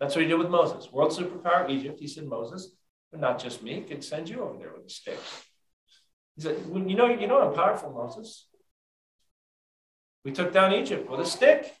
That's 0.00 0.14
what 0.14 0.22
he 0.22 0.28
did 0.28 0.38
with 0.38 0.50
Moses. 0.50 0.92
World 0.92 1.12
superpower, 1.12 1.70
Egypt. 1.70 1.98
He 2.00 2.08
said, 2.08 2.26
Moses, 2.26 2.74
but 3.10 3.20
not 3.20 3.38
just 3.38 3.62
me, 3.62 3.80
could 3.80 4.04
send 4.04 4.28
you 4.28 4.42
over 4.42 4.58
there 4.58 4.72
with 4.76 4.86
a 4.86 4.90
stick. 4.90 5.18
He 6.34 6.42
said, 6.42 6.68
well, 6.68 6.82
you 6.82 6.96
know, 6.96 7.08
you 7.08 7.26
know 7.26 7.40
I'm 7.40 7.54
powerful, 7.54 7.92
Moses. 7.92 8.46
We 10.24 10.32
took 10.32 10.52
down 10.52 10.74
Egypt 10.74 11.08
with 11.08 11.20
a 11.20 11.24
stick, 11.24 11.72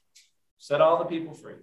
set 0.56 0.80
all 0.80 0.98
the 0.98 1.04
people 1.04 1.34
free. 1.34 1.56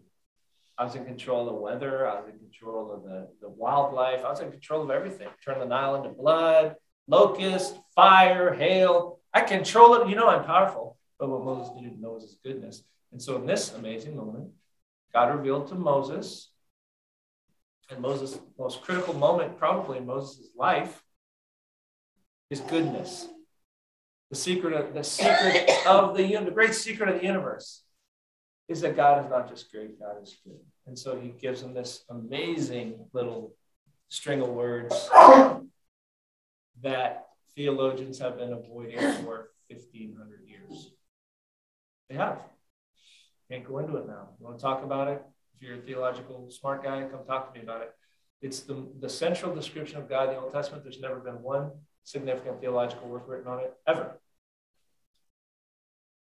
I 0.78 0.84
was 0.84 0.96
in 0.96 1.06
control 1.06 1.48
of 1.48 1.54
the 1.54 1.60
weather. 1.60 2.08
I 2.08 2.20
was 2.20 2.30
in 2.30 2.40
control 2.40 2.92
of 2.92 3.04
the, 3.04 3.28
the 3.42 3.50
wildlife. 3.50 4.24
I 4.26 4.30
was 4.30 4.40
in 4.40 4.52
control 4.52 4.82
of 4.82 4.90
everything. 4.90 5.28
Turn 5.44 5.60
the 5.60 5.66
Nile 5.66 5.96
into 5.96 6.10
blood, 6.10 6.76
locust, 7.08 7.78
fire, 7.96 8.54
hail. 8.54 9.20
I 9.34 9.42
control 9.42 9.96
it. 9.96 10.10
You 10.10 10.16
know 10.16 10.28
I'm 10.28 10.46
powerful. 10.46 10.98
But 11.20 11.30
what 11.30 11.44
Moses 11.44 11.74
didn't 11.76 12.02
know 12.02 12.14
was 12.14 12.24
his 12.24 12.38
goodness. 12.44 12.84
And 13.12 13.22
so 13.22 13.36
in 13.36 13.46
this 13.46 13.74
amazing 13.74 14.18
moment, 14.18 14.50
God 15.14 15.36
revealed 15.36 15.68
to 15.68 15.76
Moses, 15.76 16.50
and 17.92 18.02
Moses' 18.02 18.40
most 18.58 18.82
critical 18.82 19.14
moment, 19.14 19.60
probably 19.60 20.00
in 20.00 20.08
Moses' 20.08 20.50
life, 20.58 21.04
his 22.50 22.62
goodness. 22.62 23.28
The 24.32 24.36
secret 24.36 24.74
of 24.74 24.96
the 24.96 25.04
secret 25.04 25.70
of 25.86 26.18
the 26.18 26.36
the 26.38 26.50
great 26.50 26.74
secret 26.74 27.10
of 27.10 27.22
the 27.22 27.28
universe 27.28 27.83
is 28.68 28.82
that 28.82 28.96
God 28.96 29.24
is 29.24 29.30
not 29.30 29.50
just 29.50 29.72
great, 29.72 30.00
God 30.00 30.22
is 30.22 30.38
good. 30.44 30.60
And 30.88 30.98
so 30.98 31.20
he 31.20 31.30
gives 31.30 31.62
him 31.62 31.74
this 31.74 32.04
amazing 32.10 33.06
little 33.14 33.54
string 34.10 34.42
of 34.42 34.50
words 34.50 35.10
that 36.82 37.28
theologians 37.56 38.20
have 38.20 38.38
been 38.38 38.54
avoiding 38.54 39.00
for 39.24 39.52
1500 39.70 40.42
years. 40.48 40.92
They 42.10 42.16
have. 42.16 42.40
Can't 43.50 43.68
go 43.68 43.80
into 43.80 43.98
it 43.98 44.08
now. 44.08 44.30
You 44.40 44.46
want 44.46 44.58
to 44.58 44.62
talk 44.62 44.84
about 44.84 45.08
it? 45.08 45.22
If 45.56 45.62
you're 45.62 45.78
a 45.78 45.82
theological 45.82 46.50
smart 46.50 46.84
guy, 46.84 47.02
come 47.04 47.26
talk 47.26 47.54
to 47.54 47.60
me 47.60 47.64
about 47.64 47.82
it. 47.82 47.92
It's 48.42 48.62
the, 48.62 48.86
the 49.00 49.10
central 49.10 49.56
description 49.56 49.98
of 49.98 50.10
God 50.10 50.30
in 50.30 50.36
the 50.36 50.42
Old 50.42 50.52
Testament. 50.52 50.84
There's 50.84 51.00
never 51.00 51.20
been 51.20 51.42
one 51.42 51.72
significant 52.04 52.60
theological 52.60 53.08
work 53.08 53.24
written 53.28 53.48
on 53.48 53.60
it 53.60 53.74
ever. 53.88 54.20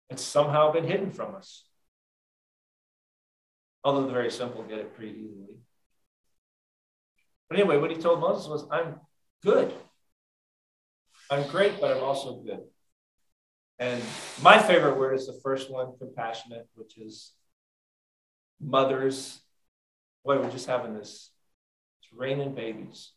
It's 0.09 0.23
somehow 0.23 0.71
been 0.71 0.85
hidden 0.85 1.11
from 1.11 1.35
us. 1.35 1.65
Although 3.83 4.07
the 4.07 4.13
very 4.13 4.31
simple 4.31 4.63
get 4.63 4.79
it 4.79 4.95
pretty 4.95 5.11
easily. 5.11 5.57
But 7.49 7.59
anyway, 7.59 7.77
what 7.77 7.91
he 7.91 7.97
told 7.97 8.19
Moses 8.19 8.47
was, 8.47 8.65
I'm 8.71 8.95
good. 9.43 9.73
I'm 11.29 11.47
great, 11.49 11.79
but 11.79 11.95
I'm 11.95 12.03
also 12.03 12.41
good. 12.41 12.61
And 13.79 14.01
my 14.41 14.59
favorite 14.59 14.97
word 14.97 15.15
is 15.15 15.27
the 15.27 15.39
first 15.43 15.71
one, 15.71 15.97
compassionate, 15.97 16.67
which 16.75 16.97
is 16.97 17.33
mothers. 18.61 19.41
Boy, 20.23 20.39
we're 20.39 20.49
just 20.49 20.67
having 20.67 20.93
this. 20.93 21.31
It's 22.01 22.13
raining 22.13 22.55
babies. 22.55 23.11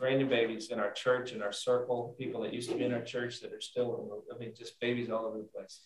Raining 0.00 0.30
babies 0.30 0.70
in 0.70 0.80
our 0.80 0.92
church, 0.92 1.32
in 1.32 1.42
our 1.42 1.52
circle, 1.52 2.14
people 2.18 2.40
that 2.42 2.54
used 2.54 2.70
to 2.70 2.76
be 2.76 2.84
in 2.84 2.94
our 2.94 3.02
church 3.02 3.40
that 3.40 3.52
are 3.52 3.60
still, 3.60 4.24
I 4.34 4.38
mean, 4.38 4.54
just 4.56 4.80
babies 4.80 5.10
all 5.10 5.26
over 5.26 5.38
the 5.38 5.44
place. 5.44 5.82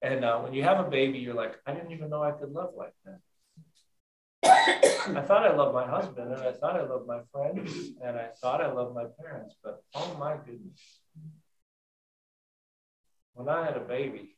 And 0.00 0.24
uh, 0.24 0.38
when 0.40 0.54
you 0.54 0.62
have 0.62 0.80
a 0.84 0.88
baby, 0.88 1.18
you're 1.18 1.34
like, 1.34 1.56
I 1.66 1.74
didn't 1.74 1.92
even 1.92 2.08
know 2.08 2.22
I 2.22 2.30
could 2.30 2.50
love 2.50 2.70
like 2.74 2.94
that. 3.04 3.20
I 4.44 5.20
thought 5.20 5.46
I 5.46 5.54
loved 5.54 5.74
my 5.74 5.86
husband, 5.86 6.32
and 6.32 6.42
I 6.42 6.52
thought 6.52 6.80
I 6.80 6.84
loved 6.84 7.06
my 7.06 7.20
friends, 7.30 7.90
and 8.02 8.16
I 8.16 8.28
thought 8.40 8.62
I 8.62 8.72
loved 8.72 8.94
my 8.94 9.04
parents, 9.20 9.54
but 9.62 9.82
oh 9.94 10.16
my 10.18 10.36
goodness. 10.36 10.80
When 13.34 13.48
I 13.48 13.66
had 13.66 13.76
a 13.76 13.80
baby, 13.80 14.36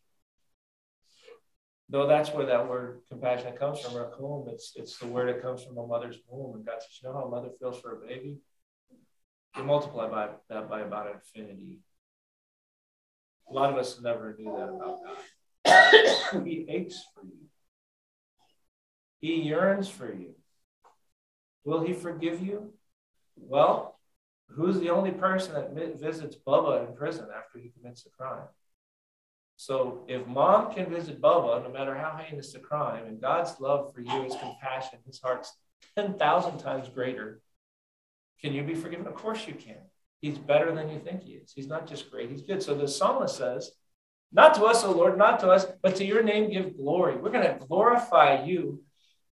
though 1.89 2.07
that's 2.09 2.31
where 2.31 2.47
that 2.47 2.69
word 2.69 3.03
compassion 3.09 3.57
comes 3.57 3.81
from, 3.81 3.93
home, 3.93 4.49
it's, 4.49 4.73
it's 4.75 4.99
the 4.99 5.07
word 5.07 5.29
that 5.29 5.43
comes 5.43 5.63
from 5.63 5.79
a 5.79 5.87
mother's 5.87 6.19
womb. 6.29 6.57
And 6.57 6.67
God 6.67 6.81
says, 6.81 6.99
you 7.01 7.09
know 7.09 7.15
how 7.15 7.25
a 7.25 7.31
mother 7.31 7.51
feels 7.61 7.81
for 7.81 8.03
a 8.03 8.07
baby? 8.07 8.39
You 9.57 9.65
multiply 9.65 10.09
by, 10.09 10.29
that 10.49 10.69
by 10.69 10.81
about 10.81 11.13
infinity. 11.13 11.81
A 13.49 13.53
lot 13.53 13.71
of 13.71 13.79
us 13.79 14.01
never 14.01 14.35
knew 14.37 14.53
that 14.57 14.69
about 14.69 15.01
God. 15.05 16.45
he 16.45 16.67
aches 16.69 17.05
for 17.15 17.25
you. 17.25 17.47
He 19.21 19.43
yearns 19.43 19.89
for 19.89 20.13
you. 20.13 20.35
Will 21.65 21.81
he 21.81 21.93
forgive 21.93 22.43
you? 22.43 22.75
Well, 23.37 23.99
who's 24.49 24.81
the 24.81 24.91
only 24.91 25.13
person 25.13 25.55
that 25.55 26.01
visits 26.01 26.37
Bubba 26.47 26.89
in 26.89 26.95
prison 26.95 27.29
after 27.35 27.59
he 27.59 27.71
commits 27.71 28.07
a 28.07 28.11
crime? 28.11 28.49
So 29.57 30.05
if 30.09 30.27
mom 30.27 30.75
can 30.75 30.91
visit 30.91 31.21
Bubba, 31.21 31.63
no 31.63 31.71
matter 31.71 31.95
how 31.95 32.17
heinous 32.17 32.53
the 32.53 32.59
crime, 32.59 33.07
and 33.07 33.21
God's 33.21 33.61
love 33.61 33.95
for 33.95 34.01
you, 34.01 34.23
his 34.23 34.35
compassion, 34.37 34.99
his 35.07 35.21
heart's 35.21 35.57
10,000 35.97 36.59
times 36.59 36.89
greater, 36.89 37.41
can 38.45 38.53
you 38.53 38.63
be 38.63 38.75
forgiven? 38.75 39.07
Of 39.07 39.15
course 39.15 39.47
you 39.49 39.55
can. 39.55 39.79
He's 40.21 40.37
better 40.37 40.75
than 40.75 40.91
you 40.91 40.99
think 40.99 41.23
he 41.23 41.33
is. 41.33 41.53
He's 41.57 41.67
not 41.67 41.87
just 41.89 42.11
great, 42.11 42.31
he's 42.31 42.43
good. 42.43 42.63
So 42.63 42.75
the 42.75 42.87
psalmist 42.87 43.39
says, 43.39 43.71
Not 44.33 44.53
to 44.57 44.65
us, 44.65 44.85
O 44.85 44.93
Lord, 44.93 45.17
not 45.17 45.41
to 45.41 45.51
us, 45.51 45.67
but 45.83 45.97
to 45.97 46.05
your 46.05 46.23
name 46.23 46.51
give 46.51 46.77
glory. 46.77 47.17
We're 47.17 47.31
going 47.31 47.47
to 47.47 47.65
glorify 47.67 48.45
you 48.45 48.83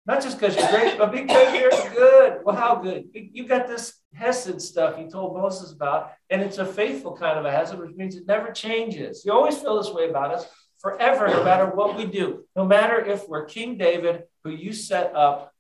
not 0.05 0.21
just 0.21 0.39
because 0.39 0.55
you're 0.55 0.69
great, 0.69 0.97
but 0.97 1.11
because 1.11 1.53
you're 1.55 1.93
good. 1.93 2.39
Well, 2.43 2.55
how 2.55 2.75
good? 2.75 3.09
You 3.13 3.47
got 3.47 3.67
this 3.67 3.93
Hesed 4.13 4.61
stuff 4.61 4.97
you 4.99 5.09
told 5.09 5.35
Moses 5.35 5.71
about, 5.71 6.13
and 6.29 6.41
it's 6.41 6.57
a 6.57 6.65
faithful 6.65 7.15
kind 7.15 7.37
of 7.37 7.45
a 7.45 7.51
Hesed, 7.51 7.77
which 7.77 7.95
means 7.95 8.15
it 8.15 8.27
never 8.27 8.51
changes. 8.51 9.23
You 9.25 9.33
always 9.33 9.57
feel 9.57 9.81
this 9.81 9.91
way 9.91 10.09
about 10.09 10.33
us 10.33 10.47
forever, 10.79 11.27
no 11.27 11.43
matter 11.43 11.65
what 11.67 11.97
we 11.97 12.05
do. 12.05 12.45
No 12.55 12.65
matter 12.65 12.99
if 12.99 13.27
we're 13.27 13.45
King 13.45 13.77
David, 13.77 14.23
who 14.43 14.51
you 14.51 14.73
set 14.73 15.15
up, 15.15 15.51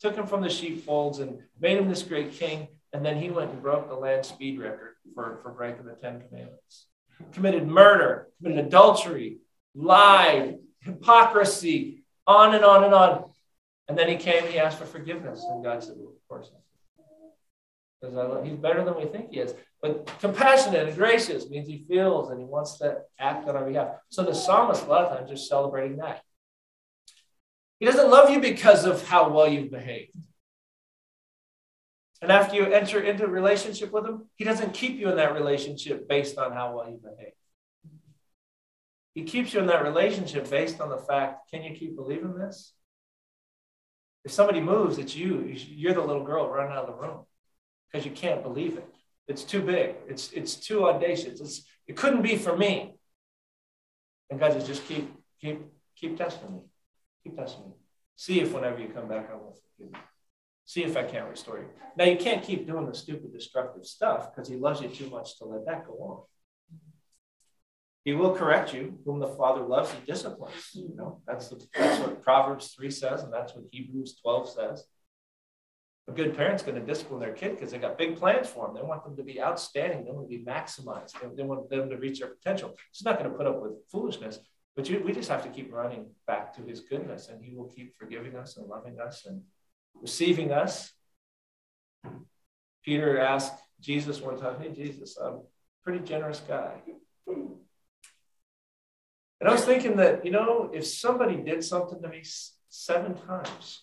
took 0.00 0.14
him 0.14 0.26
from 0.26 0.42
the 0.42 0.50
sheepfolds 0.50 1.18
and 1.18 1.38
made 1.60 1.78
him 1.78 1.88
this 1.88 2.02
great 2.02 2.32
king, 2.32 2.68
and 2.92 3.04
then 3.04 3.20
he 3.20 3.30
went 3.30 3.50
and 3.50 3.62
broke 3.62 3.88
the 3.88 3.94
land 3.94 4.24
speed 4.24 4.58
record 4.58 4.94
for, 5.14 5.38
for 5.42 5.50
breaking 5.50 5.86
the 5.86 5.92
Ten 5.92 6.22
Commandments. 6.26 6.86
Committed 7.32 7.66
murder, 7.66 8.28
committed 8.38 8.66
adultery, 8.66 9.38
lied, 9.74 10.58
hypocrisy, 10.80 12.04
on 12.26 12.54
and 12.54 12.64
on 12.64 12.84
and 12.84 12.94
on. 12.94 13.24
And 13.88 13.98
then 13.98 14.08
he 14.08 14.16
came, 14.16 14.46
he 14.46 14.58
asked 14.58 14.78
for 14.78 14.84
forgiveness, 14.84 15.44
and 15.48 15.64
God 15.64 15.82
said, 15.82 15.94
well, 15.96 16.12
Of 16.12 16.28
course. 16.28 16.50
Not. 16.52 16.62
Because 18.00 18.46
he's 18.46 18.56
better 18.56 18.84
than 18.84 18.96
we 18.96 19.06
think 19.06 19.30
he 19.30 19.40
is. 19.40 19.54
But 19.82 20.10
compassionate 20.20 20.88
and 20.88 20.96
gracious 20.96 21.48
means 21.48 21.66
he 21.66 21.84
feels 21.88 22.30
and 22.30 22.38
he 22.38 22.46
wants 22.46 22.78
to 22.78 22.98
act 23.18 23.48
on 23.48 23.56
our 23.56 23.64
behalf. 23.64 23.88
So 24.08 24.22
the 24.22 24.34
psalmist, 24.34 24.84
a 24.84 24.88
lot 24.88 25.06
of 25.06 25.18
times, 25.18 25.30
is 25.30 25.48
celebrating 25.48 25.96
that. 25.96 26.22
He 27.80 27.86
doesn't 27.86 28.10
love 28.10 28.30
you 28.30 28.40
because 28.40 28.84
of 28.84 29.06
how 29.06 29.30
well 29.30 29.48
you've 29.48 29.70
behaved. 29.70 30.12
And 32.20 32.32
after 32.32 32.56
you 32.56 32.64
enter 32.64 33.00
into 33.00 33.24
a 33.24 33.28
relationship 33.28 33.92
with 33.92 34.04
him, 34.04 34.24
he 34.34 34.44
doesn't 34.44 34.74
keep 34.74 34.98
you 34.98 35.08
in 35.08 35.16
that 35.16 35.34
relationship 35.34 36.08
based 36.08 36.36
on 36.36 36.52
how 36.52 36.76
well 36.76 36.90
you 36.90 36.98
behave. 36.98 37.32
He 39.14 39.24
keeps 39.24 39.52
you 39.52 39.60
in 39.60 39.66
that 39.66 39.84
relationship 39.84 40.48
based 40.50 40.80
on 40.80 40.90
the 40.90 40.98
fact 40.98 41.50
can 41.50 41.62
you 41.62 41.74
keep 41.74 41.96
believing 41.96 42.36
this? 42.36 42.72
If 44.24 44.32
somebody 44.32 44.60
moves, 44.60 44.98
it's 44.98 45.16
you. 45.16 45.42
You're 45.46 45.94
the 45.94 46.02
little 46.02 46.24
girl 46.24 46.48
running 46.48 46.72
out 46.72 46.84
of 46.84 46.94
the 46.94 47.02
room 47.02 47.24
because 47.90 48.04
you 48.04 48.12
can't 48.12 48.42
believe 48.42 48.76
it. 48.76 48.86
It's 49.26 49.44
too 49.44 49.60
big. 49.60 49.94
It's 50.08 50.32
it's 50.32 50.56
too 50.56 50.88
audacious. 50.88 51.40
It's, 51.40 51.62
it 51.86 51.96
couldn't 51.96 52.22
be 52.22 52.36
for 52.36 52.56
me. 52.56 52.94
And 54.30 54.40
God 54.40 54.52
says, 54.52 54.66
just 54.66 54.86
keep 54.86 55.12
keep 55.40 55.62
keep 55.96 56.16
testing 56.16 56.52
me. 56.52 56.60
Keep 57.24 57.36
testing 57.36 57.64
me. 57.64 57.72
See 58.16 58.40
if 58.40 58.52
whenever 58.52 58.80
you 58.80 58.88
come 58.88 59.08
back, 59.08 59.30
I 59.30 59.34
will 59.34 59.56
forgive 59.76 59.94
you. 59.94 60.00
See 60.68 60.84
if 60.84 60.98
I 60.98 61.02
can't 61.02 61.30
restore 61.30 61.60
you. 61.60 61.64
Now 61.96 62.04
you 62.04 62.18
can't 62.18 62.44
keep 62.44 62.66
doing 62.66 62.84
the 62.84 62.94
stupid, 62.94 63.32
destructive 63.32 63.86
stuff 63.86 64.30
because 64.30 64.50
He 64.50 64.56
loves 64.56 64.82
you 64.82 64.88
too 64.88 65.08
much 65.08 65.38
to 65.38 65.46
let 65.46 65.64
that 65.64 65.86
go 65.86 65.94
on. 65.94 66.22
He 68.04 68.12
will 68.12 68.34
correct 68.34 68.74
you. 68.74 68.98
Whom 69.06 69.18
the 69.18 69.28
Father 69.28 69.62
loves, 69.62 69.90
he 69.90 69.98
disciplines. 70.04 70.72
You 70.74 70.94
know, 70.94 71.22
that's, 71.26 71.48
the, 71.48 71.66
that's 71.74 72.00
what 72.00 72.22
Proverbs 72.22 72.74
3 72.74 72.90
says, 72.90 73.22
and 73.22 73.32
that's 73.32 73.54
what 73.54 73.64
Hebrews 73.72 74.16
12 74.20 74.50
says. 74.50 74.84
A 76.06 76.12
good 76.12 76.36
parent's 76.36 76.62
going 76.62 76.78
to 76.78 76.86
discipline 76.86 77.20
their 77.20 77.32
kid 77.32 77.52
because 77.52 77.70
they 77.70 77.78
got 77.78 77.96
big 77.96 78.16
plans 78.16 78.48
for 78.48 78.66
them. 78.66 78.76
They 78.76 78.82
want 78.82 79.04
them 79.04 79.16
to 79.16 79.22
be 79.22 79.40
outstanding. 79.40 80.04
They 80.04 80.10
want 80.10 80.30
to 80.30 80.38
be 80.38 80.44
maximized. 80.44 81.12
They, 81.12 81.28
they 81.34 81.44
want 81.44 81.70
them 81.70 81.88
to 81.88 81.96
reach 81.96 82.20
their 82.20 82.28
potential. 82.28 82.74
He's 82.92 83.06
not 83.06 83.18
going 83.18 83.30
to 83.30 83.36
put 83.36 83.46
up 83.46 83.62
with 83.62 83.72
foolishness, 83.90 84.38
but 84.76 84.86
you, 84.90 85.02
we 85.02 85.12
just 85.12 85.30
have 85.30 85.42
to 85.44 85.48
keep 85.48 85.72
running 85.72 86.10
back 86.26 86.54
to 86.56 86.62
his 86.62 86.80
goodness, 86.80 87.28
and 87.30 87.42
he 87.42 87.54
will 87.54 87.68
keep 87.68 87.96
forgiving 87.96 88.36
us 88.36 88.58
and 88.58 88.66
loving 88.66 89.00
us 89.00 89.24
and 89.24 89.40
receiving 89.94 90.52
us. 90.52 90.92
Peter 92.84 93.18
asked 93.18 93.60
Jesus 93.80 94.20
one 94.20 94.38
time, 94.38 94.60
Hey, 94.60 94.70
Jesus, 94.70 95.16
I'm 95.16 95.34
a 95.34 95.40
pretty 95.84 96.04
generous 96.04 96.40
guy. 96.40 96.74
And 99.40 99.48
I 99.48 99.52
was 99.52 99.64
thinking 99.64 99.96
that, 99.96 100.24
you 100.24 100.32
know, 100.32 100.70
if 100.72 100.86
somebody 100.86 101.36
did 101.36 101.62
something 101.62 102.02
to 102.02 102.08
me 102.08 102.22
seven 102.68 103.14
times, 103.14 103.82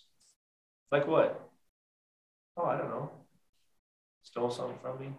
like 0.91 1.07
what? 1.07 1.49
Oh, 2.57 2.65
I 2.65 2.77
don't 2.77 2.89
know. 2.89 3.11
Stole 4.23 4.51
something 4.51 4.77
from 4.81 4.99
me. 4.99 5.13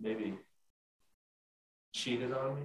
Maybe 0.00 0.34
cheated 1.92 2.32
on 2.32 2.54
me. 2.56 2.62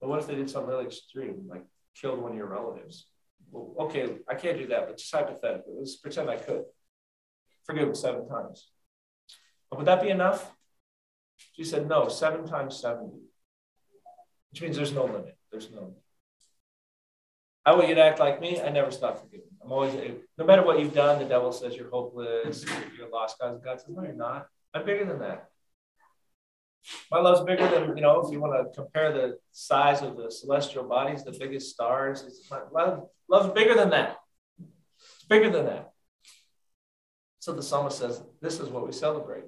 But 0.00 0.08
what 0.08 0.20
if 0.20 0.26
they 0.26 0.34
did 0.34 0.48
something 0.48 0.70
really 0.70 0.86
extreme, 0.86 1.46
like 1.46 1.64
killed 1.94 2.20
one 2.20 2.32
of 2.32 2.38
your 2.38 2.46
relatives? 2.46 3.06
Okay, 3.54 4.18
I 4.28 4.34
can't 4.34 4.58
do 4.58 4.66
that, 4.68 4.86
but 4.86 4.98
just 4.98 5.14
hypothetically, 5.14 5.74
let's 5.78 5.96
pretend 5.96 6.30
I 6.30 6.36
could. 6.36 6.64
Forgive 7.64 7.86
them 7.86 7.94
seven 7.94 8.28
times. 8.28 8.70
But 9.70 9.78
would 9.78 9.86
that 9.86 10.02
be 10.02 10.10
enough? 10.10 10.52
She 11.52 11.64
said, 11.64 11.88
no, 11.88 12.08
seven 12.08 12.46
times 12.46 12.80
70, 12.80 13.12
which 14.50 14.62
means 14.62 14.76
there's 14.76 14.92
no 14.92 15.04
limit. 15.04 15.36
There's 15.50 15.70
no 15.70 15.80
limit. 15.80 16.02
I 17.64 17.74
want 17.74 17.88
you 17.88 17.94
to 17.94 18.02
act 18.02 18.20
like 18.20 18.40
me. 18.40 18.60
I 18.60 18.70
never 18.70 18.90
stop 18.90 19.20
forgiving. 19.20 19.46
I'm 19.62 19.70
always, 19.72 19.94
no 20.38 20.44
matter 20.44 20.62
what 20.62 20.80
you've 20.80 20.94
done, 20.94 21.18
the 21.18 21.26
devil 21.26 21.52
says 21.52 21.76
you're 21.76 21.90
hopeless, 21.90 22.64
you're 22.96 23.10
lost. 23.10 23.38
God, 23.38 23.62
God 23.62 23.80
says, 23.80 23.90
no, 23.90 24.02
you're 24.02 24.12
not. 24.12 24.46
I'm 24.72 24.84
bigger 24.84 25.04
than 25.04 25.18
that. 25.20 25.50
My 27.10 27.18
love's 27.18 27.42
bigger 27.42 27.68
than, 27.68 27.96
you 27.96 28.02
know, 28.02 28.20
if 28.20 28.32
you 28.32 28.40
want 28.40 28.54
to 28.54 28.74
compare 28.74 29.12
the 29.12 29.38
size 29.52 30.02
of 30.02 30.16
the 30.16 30.30
celestial 30.30 30.84
bodies, 30.84 31.24
the 31.24 31.36
biggest 31.38 31.70
stars, 31.70 32.48
my 32.50 32.60
love, 32.72 33.08
love's 33.28 33.52
bigger 33.52 33.74
than 33.74 33.90
that. 33.90 34.16
It's 34.58 35.24
bigger 35.28 35.50
than 35.50 35.66
that. 35.66 35.92
So 37.40 37.52
the 37.52 37.62
psalmist 37.62 37.98
says, 37.98 38.22
this 38.40 38.60
is 38.60 38.68
what 38.68 38.86
we 38.86 38.92
celebrate 38.92 39.44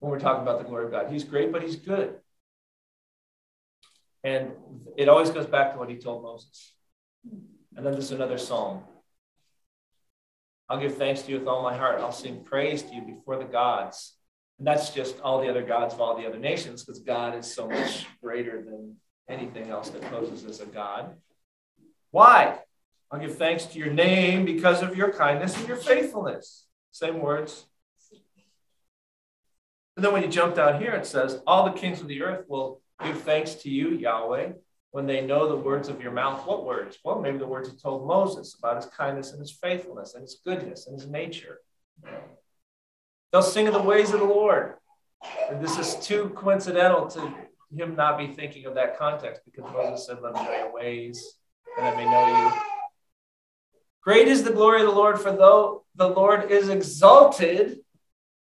when 0.00 0.10
we're 0.10 0.18
talking 0.18 0.42
about 0.42 0.58
the 0.58 0.64
glory 0.64 0.86
of 0.86 0.90
God. 0.90 1.10
He's 1.10 1.24
great, 1.24 1.52
but 1.52 1.62
he's 1.62 1.76
good. 1.76 2.16
And 4.24 4.52
it 4.96 5.08
always 5.08 5.30
goes 5.30 5.46
back 5.46 5.72
to 5.72 5.78
what 5.78 5.90
he 5.90 5.96
told 5.96 6.22
Moses. 6.22 6.72
And 7.76 7.84
then 7.86 7.92
there's 7.92 8.12
another 8.12 8.38
psalm. 8.38 8.82
I'll 10.68 10.80
give 10.80 10.96
thanks 10.96 11.22
to 11.22 11.32
you 11.32 11.38
with 11.38 11.48
all 11.48 11.62
my 11.62 11.76
heart. 11.76 12.00
I'll 12.00 12.12
sing 12.12 12.44
praise 12.44 12.82
to 12.82 12.94
you 12.94 13.02
before 13.02 13.36
the 13.36 13.44
gods. 13.44 14.14
And 14.62 14.66
that's 14.68 14.90
just 14.90 15.18
all 15.22 15.40
the 15.40 15.48
other 15.48 15.64
gods 15.64 15.92
of 15.92 16.00
all 16.00 16.16
the 16.16 16.24
other 16.24 16.38
nations, 16.38 16.84
because 16.84 17.00
God 17.00 17.36
is 17.36 17.52
so 17.52 17.68
much 17.68 18.06
greater 18.22 18.62
than 18.62 18.94
anything 19.28 19.70
else 19.70 19.90
that 19.90 20.02
poses 20.02 20.44
as 20.44 20.60
a 20.60 20.66
God. 20.66 21.16
Why? 22.12 22.60
I'll 23.10 23.18
give 23.18 23.36
thanks 23.36 23.66
to 23.66 23.80
your 23.80 23.92
name 23.92 24.44
because 24.44 24.80
of 24.80 24.96
your 24.96 25.12
kindness 25.12 25.58
and 25.58 25.66
your 25.66 25.78
faithfulness. 25.78 26.68
Same 26.92 27.18
words. 27.18 27.66
And 29.96 30.04
then 30.04 30.12
when 30.12 30.22
you 30.22 30.28
jump 30.28 30.54
down 30.54 30.80
here, 30.80 30.92
it 30.92 31.06
says, 31.06 31.42
All 31.44 31.64
the 31.64 31.76
kings 31.76 32.00
of 32.00 32.06
the 32.06 32.22
earth 32.22 32.44
will 32.46 32.80
give 33.02 33.20
thanks 33.22 33.56
to 33.56 33.68
you, 33.68 33.88
Yahweh, 33.88 34.52
when 34.92 35.06
they 35.06 35.26
know 35.26 35.48
the 35.48 35.56
words 35.56 35.88
of 35.88 36.00
your 36.00 36.12
mouth. 36.12 36.46
What 36.46 36.64
words? 36.64 36.98
Well, 37.04 37.20
maybe 37.20 37.38
the 37.38 37.48
words 37.48 37.68
he 37.68 37.76
told 37.76 38.06
Moses 38.06 38.54
about 38.56 38.76
his 38.76 38.86
kindness 38.86 39.32
and 39.32 39.40
his 39.40 39.50
faithfulness 39.50 40.14
and 40.14 40.22
his 40.22 40.40
goodness 40.46 40.86
and 40.86 41.00
his 41.00 41.10
nature. 41.10 41.58
They'll 43.32 43.42
sing 43.42 43.66
of 43.66 43.72
the 43.72 43.82
ways 43.82 44.12
of 44.12 44.20
the 44.20 44.26
Lord. 44.26 44.74
And 45.50 45.64
this 45.64 45.78
is 45.78 45.96
too 46.06 46.30
coincidental 46.36 47.06
to 47.08 47.34
him 47.74 47.96
not 47.96 48.18
be 48.18 48.26
thinking 48.26 48.66
of 48.66 48.74
that 48.74 48.98
context 48.98 49.40
because 49.44 49.70
Moses 49.72 50.06
said, 50.06 50.18
Let 50.22 50.34
me 50.34 50.44
know 50.44 50.52
your 50.52 50.74
ways, 50.74 51.38
and 51.78 51.86
I 51.86 51.96
may 51.96 52.04
know 52.04 52.50
you. 52.50 52.60
Great 54.02 54.28
is 54.28 54.42
the 54.42 54.52
glory 54.52 54.82
of 54.82 54.88
the 54.88 54.94
Lord, 54.94 55.18
for 55.18 55.32
though 55.32 55.84
the 55.94 56.08
Lord 56.08 56.50
is 56.50 56.68
exalted, 56.68 57.78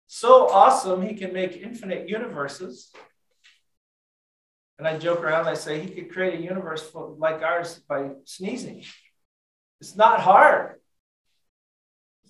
so 0.08 0.50
awesome, 0.50 1.02
he 1.02 1.14
can 1.14 1.32
make 1.32 1.56
infinite 1.56 2.10
universes. 2.10 2.92
And 4.78 4.88
I 4.88 4.98
joke 4.98 5.22
around, 5.22 5.48
I 5.48 5.54
say 5.54 5.80
he 5.80 5.92
could 5.92 6.12
create 6.12 6.40
a 6.40 6.44
universe 6.44 6.92
like 6.94 7.44
ours 7.44 7.80
by 7.88 8.10
sneezing. 8.26 8.84
It's 9.80 9.96
not 9.96 10.20
hard. 10.20 10.81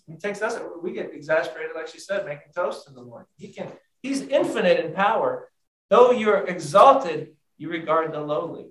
He 0.08 0.18
takes 0.18 0.42
us, 0.42 0.60
we 0.82 0.94
get 0.94 1.14
exasperated, 1.14 1.76
like 1.76 1.88
she 1.88 2.00
said, 2.00 2.26
making 2.26 2.52
toast 2.56 2.88
in 2.88 2.96
the 2.96 3.04
morning. 3.04 3.28
He 3.38 3.50
can, 3.50 3.72
he's 4.02 4.22
infinite 4.22 4.84
in 4.86 4.94
power. 4.94 5.50
Though 5.90 6.12
you're 6.12 6.46
exalted, 6.48 7.36
you 7.58 7.70
regard 7.70 8.14
the 8.14 8.20
lowly. 8.20 8.68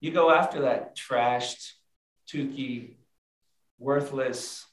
You 0.00 0.12
go 0.12 0.30
after 0.30 0.62
that 0.62 0.96
trashed, 0.96 1.72
Tuki, 2.30 2.96
worthless. 3.78 4.64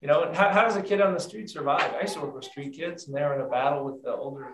You 0.00 0.08
know, 0.08 0.32
how, 0.32 0.50
how 0.50 0.62
does 0.62 0.76
a 0.76 0.82
kid 0.82 1.00
on 1.00 1.14
the 1.14 1.20
street 1.20 1.50
survive? 1.50 1.92
I 1.94 2.02
used 2.02 2.14
to 2.14 2.20
work 2.20 2.34
with 2.34 2.44
street 2.44 2.74
kids, 2.74 3.06
and 3.06 3.16
they 3.16 3.22
were 3.22 3.34
in 3.34 3.40
a 3.40 3.48
battle 3.48 3.84
with 3.84 4.02
the 4.02 4.14
older. 4.14 4.48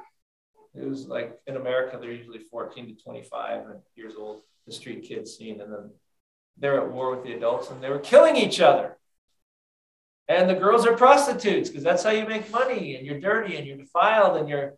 It 0.75 0.89
was 0.89 1.07
like 1.07 1.39
in 1.47 1.57
America, 1.57 1.99
they're 2.01 2.13
usually 2.13 2.39
14 2.39 2.97
to 2.97 3.03
25 3.03 3.65
years 3.95 4.15
old, 4.19 4.43
the 4.67 4.73
street 4.73 5.05
kids 5.05 5.37
scene, 5.37 5.61
and 5.61 5.73
then 5.73 5.91
they're 6.57 6.81
at 6.81 6.91
war 6.91 7.15
with 7.15 7.25
the 7.25 7.35
adults, 7.35 7.71
and 7.71 7.83
they 7.83 7.91
were 7.91 7.99
killing 7.99 8.37
each 8.37 8.61
other. 8.61 8.97
And 10.33 10.49
the 10.49 10.55
girls 10.55 10.87
are 10.87 10.97
prostitutes 10.97 11.69
because 11.69 11.85
that's 11.85 12.03
how 12.03 12.11
you 12.11 12.27
make 12.27 12.51
money, 12.51 12.97
and 12.97 13.07
you're 13.07 13.21
dirty, 13.21 13.57
and 13.57 13.67
you're 13.67 13.77
defiled, 13.77 14.39
and 14.39 14.49
you're 14.49 14.75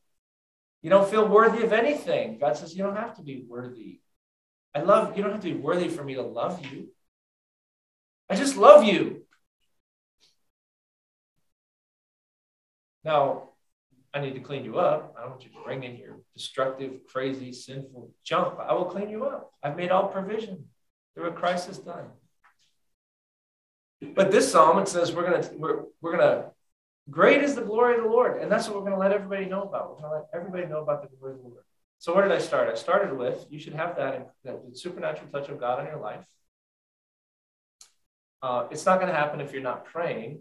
you 0.82 0.90
don't 0.90 1.08
feel 1.08 1.26
worthy 1.26 1.62
of 1.62 1.72
anything. 1.72 2.38
God 2.38 2.56
says 2.56 2.76
you 2.76 2.82
don't 2.82 2.96
have 2.96 3.14
to 3.16 3.22
be 3.22 3.44
worthy. 3.48 4.00
I 4.74 4.80
love 4.80 5.16
you 5.16 5.22
don't 5.22 5.32
have 5.32 5.42
to 5.42 5.54
be 5.54 5.60
worthy 5.60 5.88
for 5.88 6.02
me 6.02 6.14
to 6.14 6.22
love 6.22 6.64
you. 6.66 6.88
I 8.28 8.34
just 8.34 8.56
love 8.56 8.82
you. 8.82 9.22
Now, 13.04 13.50
I 14.12 14.20
need 14.20 14.34
to 14.34 14.40
clean 14.40 14.64
you 14.64 14.78
up. 14.78 15.14
I 15.16 15.22
don't 15.22 15.30
want 15.32 15.44
you 15.44 15.50
to 15.50 15.62
bring 15.64 15.84
in 15.84 15.96
your 15.96 16.16
destructive, 16.34 16.92
crazy, 17.06 17.52
sinful 17.52 18.10
junk. 18.24 18.58
I 18.58 18.72
will 18.72 18.86
clean 18.86 19.08
you 19.08 19.26
up. 19.26 19.52
I've 19.62 19.76
made 19.76 19.92
all 19.92 20.08
provision 20.08 20.64
through 21.14 21.30
what 21.30 21.36
Christ 21.36 21.68
has 21.68 21.78
done. 21.78 22.06
But 24.14 24.30
this 24.30 24.50
psalm, 24.50 24.78
it 24.78 24.88
says 24.88 25.12
we're 25.12 25.30
gonna 25.30 25.48
we're, 25.56 25.82
we're 26.00 26.16
gonna 26.16 26.50
great 27.10 27.42
is 27.42 27.54
the 27.54 27.62
glory 27.62 27.96
of 27.96 28.04
the 28.04 28.10
Lord, 28.10 28.40
and 28.40 28.50
that's 28.50 28.68
what 28.68 28.76
we're 28.76 28.90
gonna 28.90 29.00
let 29.00 29.12
everybody 29.12 29.46
know 29.46 29.62
about. 29.62 29.90
We're 29.90 30.02
gonna 30.02 30.14
let 30.14 30.26
everybody 30.34 30.66
know 30.66 30.82
about 30.82 31.02
the 31.02 31.16
glory 31.16 31.34
of 31.34 31.42
the 31.42 31.48
Lord. 31.48 31.64
So 31.98 32.14
where 32.14 32.28
did 32.28 32.36
I 32.36 32.40
start? 32.40 32.68
I 32.68 32.74
started 32.74 33.16
with 33.16 33.46
you 33.50 33.58
should 33.58 33.74
have 33.74 33.96
that, 33.96 34.32
that 34.44 34.60
supernatural 34.74 35.28
touch 35.30 35.48
of 35.48 35.58
God 35.58 35.80
in 35.80 35.86
your 35.86 36.00
life. 36.00 36.24
Uh, 38.42 38.66
it's 38.70 38.84
not 38.84 39.00
going 39.00 39.10
to 39.10 39.18
happen 39.18 39.40
if 39.40 39.54
you're 39.54 39.62
not 39.62 39.86
praying 39.86 40.40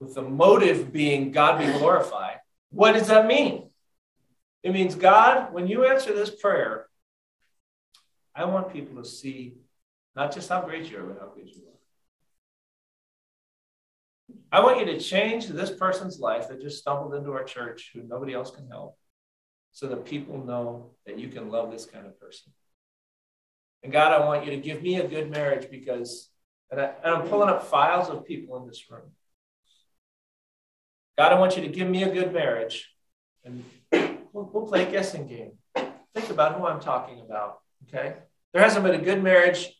with 0.00 0.16
the 0.16 0.22
motive 0.22 0.92
being 0.92 1.30
God 1.30 1.60
be 1.60 1.66
glorified. 1.78 2.38
What 2.70 2.92
does 2.92 3.06
that 3.06 3.28
mean? 3.28 3.70
It 4.64 4.72
means, 4.72 4.96
God, 4.96 5.52
when 5.52 5.68
you 5.68 5.86
answer 5.86 6.12
this 6.12 6.30
prayer, 6.30 6.86
I 8.34 8.46
want 8.46 8.72
people 8.72 9.00
to 9.00 9.08
see 9.08 9.54
not 10.18 10.34
just 10.34 10.48
how 10.48 10.60
great 10.60 10.90
you 10.90 10.98
are, 10.98 11.04
but 11.04 11.20
how 11.20 11.28
good 11.28 11.48
you 11.48 11.62
are. 11.62 11.78
I 14.50 14.60
want 14.64 14.80
you 14.80 14.86
to 14.86 14.98
change 14.98 15.46
this 15.46 15.70
person's 15.70 16.18
life 16.18 16.48
that 16.48 16.60
just 16.60 16.78
stumbled 16.78 17.14
into 17.14 17.30
our 17.30 17.44
church 17.44 17.92
who 17.94 18.02
nobody 18.02 18.34
else 18.34 18.50
can 18.50 18.66
help 18.66 18.98
so 19.70 19.86
that 19.86 20.04
people 20.04 20.44
know 20.44 20.90
that 21.06 21.20
you 21.20 21.28
can 21.28 21.50
love 21.50 21.70
this 21.70 21.86
kind 21.86 22.04
of 22.04 22.18
person. 22.18 22.52
And 23.84 23.92
God, 23.92 24.10
I 24.10 24.26
want 24.26 24.44
you 24.44 24.50
to 24.50 24.56
give 24.56 24.82
me 24.82 24.96
a 24.96 25.06
good 25.06 25.30
marriage 25.30 25.70
because, 25.70 26.30
and, 26.72 26.80
I, 26.80 26.90
and 27.04 27.14
I'm 27.14 27.28
pulling 27.28 27.48
up 27.48 27.62
files 27.68 28.08
of 28.08 28.26
people 28.26 28.60
in 28.60 28.66
this 28.66 28.90
room. 28.90 29.12
God, 31.16 31.32
I 31.32 31.38
want 31.38 31.54
you 31.56 31.62
to 31.62 31.68
give 31.68 31.88
me 31.88 32.02
a 32.02 32.12
good 32.12 32.32
marriage. 32.32 32.92
And 33.44 33.64
we'll, 34.32 34.50
we'll 34.52 34.66
play 34.66 34.84
a 34.84 34.90
guessing 34.90 35.28
game. 35.28 35.52
Think 35.76 36.30
about 36.30 36.58
who 36.58 36.66
I'm 36.66 36.80
talking 36.80 37.20
about. 37.20 37.60
Okay. 37.86 38.16
There 38.52 38.62
hasn't 38.62 38.84
been 38.84 38.96
a 38.96 39.04
good 39.04 39.22
marriage 39.22 39.77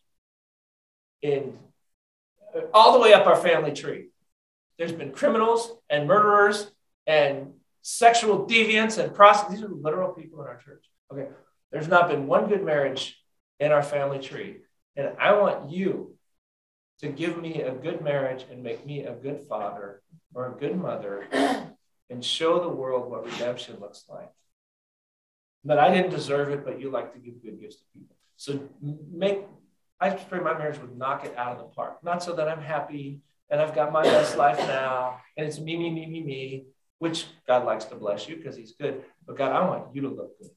in 1.22 1.59
uh, 2.54 2.61
all 2.72 2.92
the 2.92 3.00
way 3.00 3.12
up 3.12 3.26
our 3.26 3.37
family 3.37 3.72
tree. 3.72 4.09
There's 4.78 4.92
been 4.92 5.12
criminals 5.12 5.72
and 5.90 6.07
murderers 6.07 6.70
and 7.07 7.52
sexual 7.83 8.46
deviants 8.46 9.02
and 9.02 9.14
prostitutes. 9.14 9.61
These 9.61 9.70
are 9.70 9.74
literal 9.74 10.12
people 10.12 10.40
in 10.42 10.46
our 10.46 10.59
church. 10.59 10.85
Okay. 11.12 11.28
There's 11.72 11.88
not 11.88 12.09
been 12.09 12.26
one 12.26 12.48
good 12.48 12.64
marriage 12.64 13.18
in 13.61 13.72
our 13.72 13.83
family 13.83 14.18
tree. 14.18 14.59
And 14.96 15.12
I 15.18 15.33
want 15.33 15.70
you 15.70 16.14
to 17.00 17.09
give 17.09 17.40
me 17.40 17.62
a 17.62 17.72
good 17.72 18.02
marriage 18.02 18.44
and 18.50 18.62
make 18.62 18.85
me 18.85 19.04
a 19.04 19.12
good 19.12 19.46
father 19.48 20.02
or 20.35 20.52
a 20.52 20.59
good 20.59 20.76
mother 20.76 21.26
and 22.11 22.24
show 22.24 22.61
the 22.61 22.68
world 22.68 23.11
what 23.11 23.24
redemption 23.24 23.78
looks 23.81 24.04
like. 24.09 24.31
That 25.64 25.78
I 25.78 25.92
didn't 25.92 26.11
deserve 26.11 26.50
it, 26.50 26.64
but 26.64 26.81
you 26.81 26.90
like 26.90 27.12
to 27.12 27.18
give 27.18 27.42
good 27.42 27.61
gifts 27.61 27.76
to 27.76 27.83
people. 27.92 28.16
So 28.37 28.61
make, 29.12 29.40
I 30.00 30.11
pray 30.11 30.40
my 30.40 30.56
marriage 30.56 30.80
would 30.80 30.96
knock 30.96 31.24
it 31.24 31.37
out 31.37 31.52
of 31.52 31.58
the 31.58 31.64
park. 31.64 31.98
Not 32.04 32.22
so 32.22 32.34
that 32.34 32.48
I'm 32.48 32.62
happy 32.62 33.20
and 33.50 33.61
I've 33.61 33.74
got 33.74 33.92
my 33.92 34.02
best 34.02 34.37
life 34.37 34.58
now 34.58 35.20
and 35.37 35.46
it's 35.46 35.58
me, 35.58 35.76
me, 35.76 35.90
me, 35.90 36.06
me, 36.06 36.22
me, 36.22 36.64
which 36.98 37.26
God 37.46 37.64
likes 37.64 37.84
to 37.87 37.96
bless 37.96 38.28
you 38.28 38.37
because 38.37 38.56
he's 38.56 38.72
good. 38.72 39.02
But 39.26 39.37
God, 39.37 39.52
I 39.52 39.68
want 39.68 39.94
you 39.94 40.02
to 40.02 40.08
look 40.08 40.38
good. 40.38 40.50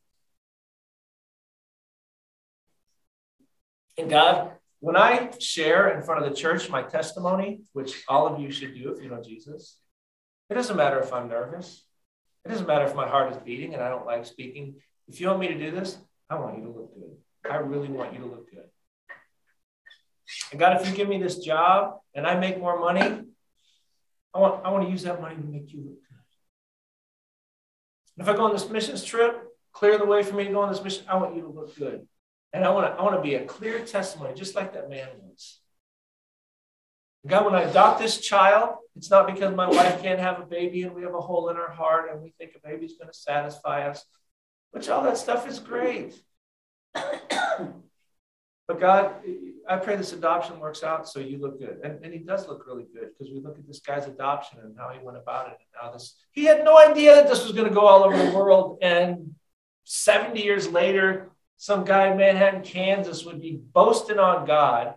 And 3.98 4.10
God, 4.10 4.52
when 4.80 4.96
I 4.96 5.32
share 5.40 5.96
in 5.96 6.04
front 6.04 6.24
of 6.24 6.30
the 6.30 6.36
church 6.36 6.70
my 6.70 6.82
testimony, 6.82 7.62
which 7.74 8.04
all 8.08 8.28
of 8.28 8.40
you 8.40 8.52
should 8.52 8.74
do 8.74 8.92
if 8.92 9.04
you 9.04 9.10
know 9.10 9.22
Jesus, 9.22 9.78
it 10.50 10.56
doesn't 10.56 10.76
matter 10.76 11.00
if 11.00 11.14
I'm 11.14 11.30
nervous. 11.30 11.84
It 12.44 12.50
doesn't 12.50 12.68
matter 12.68 12.86
if 12.86 12.96
my 12.96 13.08
heart 13.08 13.32
is 13.32 13.38
beating 13.38 13.74
and 13.74 13.84
I 13.84 13.90
don't 13.90 14.06
like 14.06 14.26
speaking. 14.26 14.76
If 15.08 15.22
you 15.22 15.28
want 15.28 15.40
me 15.40 15.50
to 15.50 15.58
do 15.58 15.72
this, 15.72 15.98
I 16.30 16.36
want 16.36 16.58
you 16.58 16.64
to 16.64 16.70
look 16.70 16.96
good. 16.96 17.52
I 17.52 17.58
really 17.58 17.90
want 17.90 18.14
you 18.14 18.20
to 18.20 18.26
look 18.26 18.50
good. 18.50 18.71
And 20.52 20.60
God, 20.60 20.80
if 20.80 20.88
you 20.88 20.96
give 20.96 21.10
me 21.10 21.22
this 21.22 21.40
job 21.40 22.00
and 22.14 22.26
I 22.26 22.40
make 22.40 22.60
more 22.60 22.80
money, 22.80 23.24
I 24.34 24.40
want, 24.40 24.66
I 24.66 24.72
want 24.72 24.86
to 24.86 24.92
use 24.92 25.04
that 25.04 25.22
money 25.22 25.36
to 25.36 25.44
make 25.44 25.72
you 25.74 25.80
look 25.80 26.00
good. 28.18 28.24
if 28.24 28.30
I 28.30 28.36
go 28.36 28.46
on 28.46 28.54
this 28.54 28.70
missions 28.70 29.04
trip, 29.04 29.44
clear 29.74 29.98
the 29.98 30.06
way 30.06 30.24
for 30.24 30.36
me 30.36 30.46
to 30.46 30.52
go 30.52 30.62
on 30.62 30.72
this 30.72 30.84
mission, 30.84 31.06
I 31.08 31.16
want 31.18 31.36
you 31.36 31.42
to 31.42 31.50
look 31.50 31.76
good. 31.78 32.08
And 32.54 32.66
I 32.66 32.70
want 32.72 32.88
to 32.88 33.00
I 33.00 33.04
want 33.04 33.16
to 33.16 33.22
be 33.22 33.36
a 33.36 33.46
clear 33.46 33.80
testimony, 33.86 34.34
just 34.34 34.56
like 34.56 34.74
that 34.74 34.90
man 34.90 35.08
was. 35.24 35.60
God, 37.26 37.46
when 37.46 37.56
I 37.56 37.62
adopt 37.62 38.00
this 38.00 38.20
child, 38.20 38.76
it's 38.96 39.10
not 39.10 39.28
because 39.28 39.56
my 39.56 39.70
wife 39.70 40.02
can't 40.02 40.20
have 40.20 40.40
a 40.40 40.46
baby 40.46 40.84
and 40.84 40.94
we 40.94 41.04
have 41.04 41.14
a 41.14 41.22
hole 41.22 41.50
in 41.50 41.56
our 41.56 41.72
heart 41.72 42.10
and 42.12 42.22
we 42.22 42.34
think 42.38 42.56
a 42.56 42.68
baby's 42.68 42.98
going 42.98 43.08
to 43.08 43.18
satisfy 43.18 43.88
us, 43.88 44.04
which 44.72 44.90
all 44.90 45.04
that 45.04 45.18
stuff 45.18 45.48
is 45.48 45.60
great. 45.60 46.22
But 48.72 48.80
God, 48.80 49.16
I 49.68 49.76
pray 49.76 49.98
this 49.98 50.14
adoption 50.14 50.58
works 50.58 50.82
out 50.82 51.06
so 51.06 51.20
you 51.20 51.40
look 51.40 51.60
good. 51.60 51.82
And, 51.84 52.02
and 52.06 52.14
he 52.14 52.20
does 52.20 52.48
look 52.48 52.66
really 52.66 52.86
good 52.94 53.10
because 53.10 53.34
we 53.34 53.42
look 53.42 53.60
at 53.60 53.68
this 53.68 53.82
guy's 53.82 54.08
adoption 54.08 54.60
and 54.64 54.78
how 54.78 54.92
he 54.92 55.00
went 55.04 55.18
about 55.18 55.48
it. 55.48 55.58
And 55.60 55.68
how 55.74 55.92
this, 55.92 56.16
he 56.32 56.46
had 56.46 56.64
no 56.64 56.78
idea 56.78 57.16
that 57.16 57.28
this 57.28 57.44
was 57.44 57.52
going 57.52 57.68
to 57.68 57.74
go 57.74 57.86
all 57.86 58.06
over 58.06 58.18
the 58.18 58.32
world. 58.32 58.78
And 58.82 59.36
70 59.84 60.42
years 60.42 60.70
later, 60.70 61.32
some 61.58 61.84
guy 61.84 62.12
in 62.12 62.18
Manhattan, 62.18 62.62
Kansas 62.64 63.26
would 63.26 63.42
be 63.42 63.60
boasting 63.74 64.20
on 64.20 64.48
God 64.48 64.96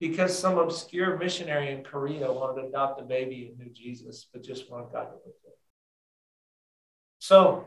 because 0.00 0.38
some 0.38 0.56
obscure 0.56 1.18
missionary 1.18 1.72
in 1.72 1.84
Korea 1.84 2.32
wanted 2.32 2.62
to 2.62 2.68
adopt 2.68 3.02
a 3.02 3.04
baby 3.04 3.50
and 3.50 3.58
knew 3.58 3.70
Jesus, 3.70 4.28
but 4.32 4.42
just 4.42 4.70
wanted 4.70 4.90
God 4.94 5.04
to 5.04 5.12
look 5.12 5.42
good. 5.42 5.52
So, 7.18 7.66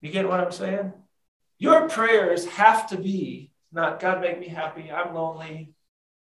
you 0.00 0.12
get 0.12 0.28
what 0.28 0.38
I'm 0.38 0.52
saying? 0.52 0.92
Your 1.58 1.88
prayers 1.88 2.46
have 2.46 2.88
to 2.90 2.96
be 2.96 3.49
not 3.72 4.00
God 4.00 4.20
make 4.20 4.40
me 4.40 4.48
happy, 4.48 4.90
I'm 4.90 5.14
lonely, 5.14 5.72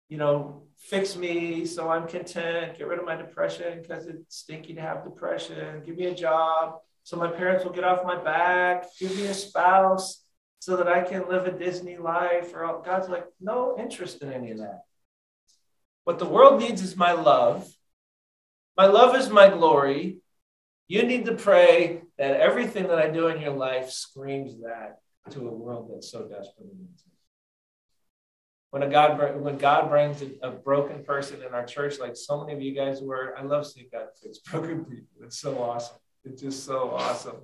you 0.09 0.17
know, 0.17 0.63
fix 0.77 1.15
me 1.15 1.65
so 1.65 1.89
I'm 1.89 2.07
content, 2.07 2.77
get 2.77 2.87
rid 2.87 2.99
of 2.99 3.05
my 3.05 3.15
depression 3.15 3.81
because 3.81 4.07
it's 4.07 4.37
stinky 4.37 4.73
to 4.73 4.81
have 4.81 5.03
depression, 5.03 5.83
give 5.85 5.97
me 5.97 6.05
a 6.05 6.15
job 6.15 6.79
so 7.07 7.15
my 7.15 7.31
parents 7.31 7.63
will 7.63 7.71
get 7.71 7.85
off 7.85 8.03
my 8.03 8.21
back, 8.21 8.85
give 8.99 9.15
me 9.15 9.27
a 9.27 9.33
spouse 9.33 10.25
so 10.59 10.75
that 10.75 10.89
I 10.89 11.03
can 11.03 11.29
live 11.29 11.45
a 11.45 11.57
Disney 11.57 11.95
life. 11.95 12.53
Or. 12.53 12.81
God's 12.83 13.07
like, 13.07 13.25
no 13.39 13.77
interest 13.79 14.21
in 14.21 14.33
any 14.33 14.51
of 14.51 14.57
that. 14.57 14.81
What 16.03 16.19
the 16.19 16.25
world 16.25 16.59
needs 16.59 16.81
is 16.81 16.97
my 16.97 17.13
love. 17.13 17.65
My 18.75 18.87
love 18.87 19.15
is 19.15 19.29
my 19.29 19.47
glory. 19.49 20.17
You 20.89 21.03
need 21.03 21.25
to 21.27 21.35
pray 21.35 22.01
that 22.17 22.41
everything 22.41 22.87
that 22.87 22.99
I 22.99 23.09
do 23.09 23.27
in 23.27 23.41
your 23.41 23.53
life 23.53 23.89
screams 23.89 24.59
that 24.61 24.99
to 25.31 25.47
a 25.47 25.53
world 25.53 25.89
that 25.93 26.03
so 26.03 26.27
desperately 26.27 26.73
needs 26.77 27.03
it. 27.03 27.16
When 28.71 28.83
a 28.83 28.89
God 28.89 29.41
when 29.41 29.57
God 29.57 29.89
brings 29.89 30.21
a, 30.21 30.31
a, 30.43 30.51
broken 30.51 31.03
person 31.03 31.41
in 31.41 31.53
our 31.53 31.65
church, 31.65 31.99
like 31.99 32.17
so 32.17 32.41
many 32.41 32.53
of 32.53 32.61
you 32.61 32.75
guys 32.75 33.01
were, 33.01 33.33
I 33.37 33.43
love 33.43 33.65
seeing 33.65 33.87
God 33.91 34.07
fix 34.21 34.37
broken 34.51 34.83
people. 34.83 35.23
It's 35.23 35.39
so 35.39 35.61
awesome. 35.61 35.97
It's 36.25 36.41
just 36.41 36.65
so 36.65 36.91
awesome. 36.91 37.37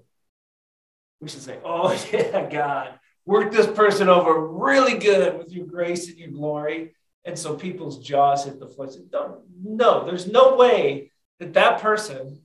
We 1.22 1.30
should 1.30 1.42
say, 1.42 1.60
"Oh 1.64 1.92
yeah, 2.12 2.50
God, 2.50 3.00
work 3.26 3.54
this 3.54 3.68
person 3.68 4.10
over 4.10 4.48
really 4.48 4.98
good 4.98 5.38
with 5.38 5.52
your 5.52 5.66
grace 5.66 6.10
and 6.10 6.18
your 6.18 6.30
glory." 6.30 6.94
And 7.26 7.40
so 7.40 7.56
people's 7.56 8.00
jaws 8.00 8.44
hit 8.44 8.60
the 8.60 8.68
floor. 8.68 8.90
Don't, 9.10 9.40
no, 9.64 10.06
there's 10.06 10.28
no 10.28 10.58
way 10.58 11.12
that 11.40 11.54
that 11.54 11.82
person. 11.82 12.42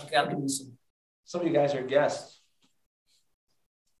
I'll 0.00 0.28
give 0.28 0.38
you 0.40 0.48
some. 0.48 0.72
Some 1.24 1.42
of 1.42 1.46
you 1.46 1.52
guys 1.52 1.74
are 1.74 1.82
guests. 1.82 2.41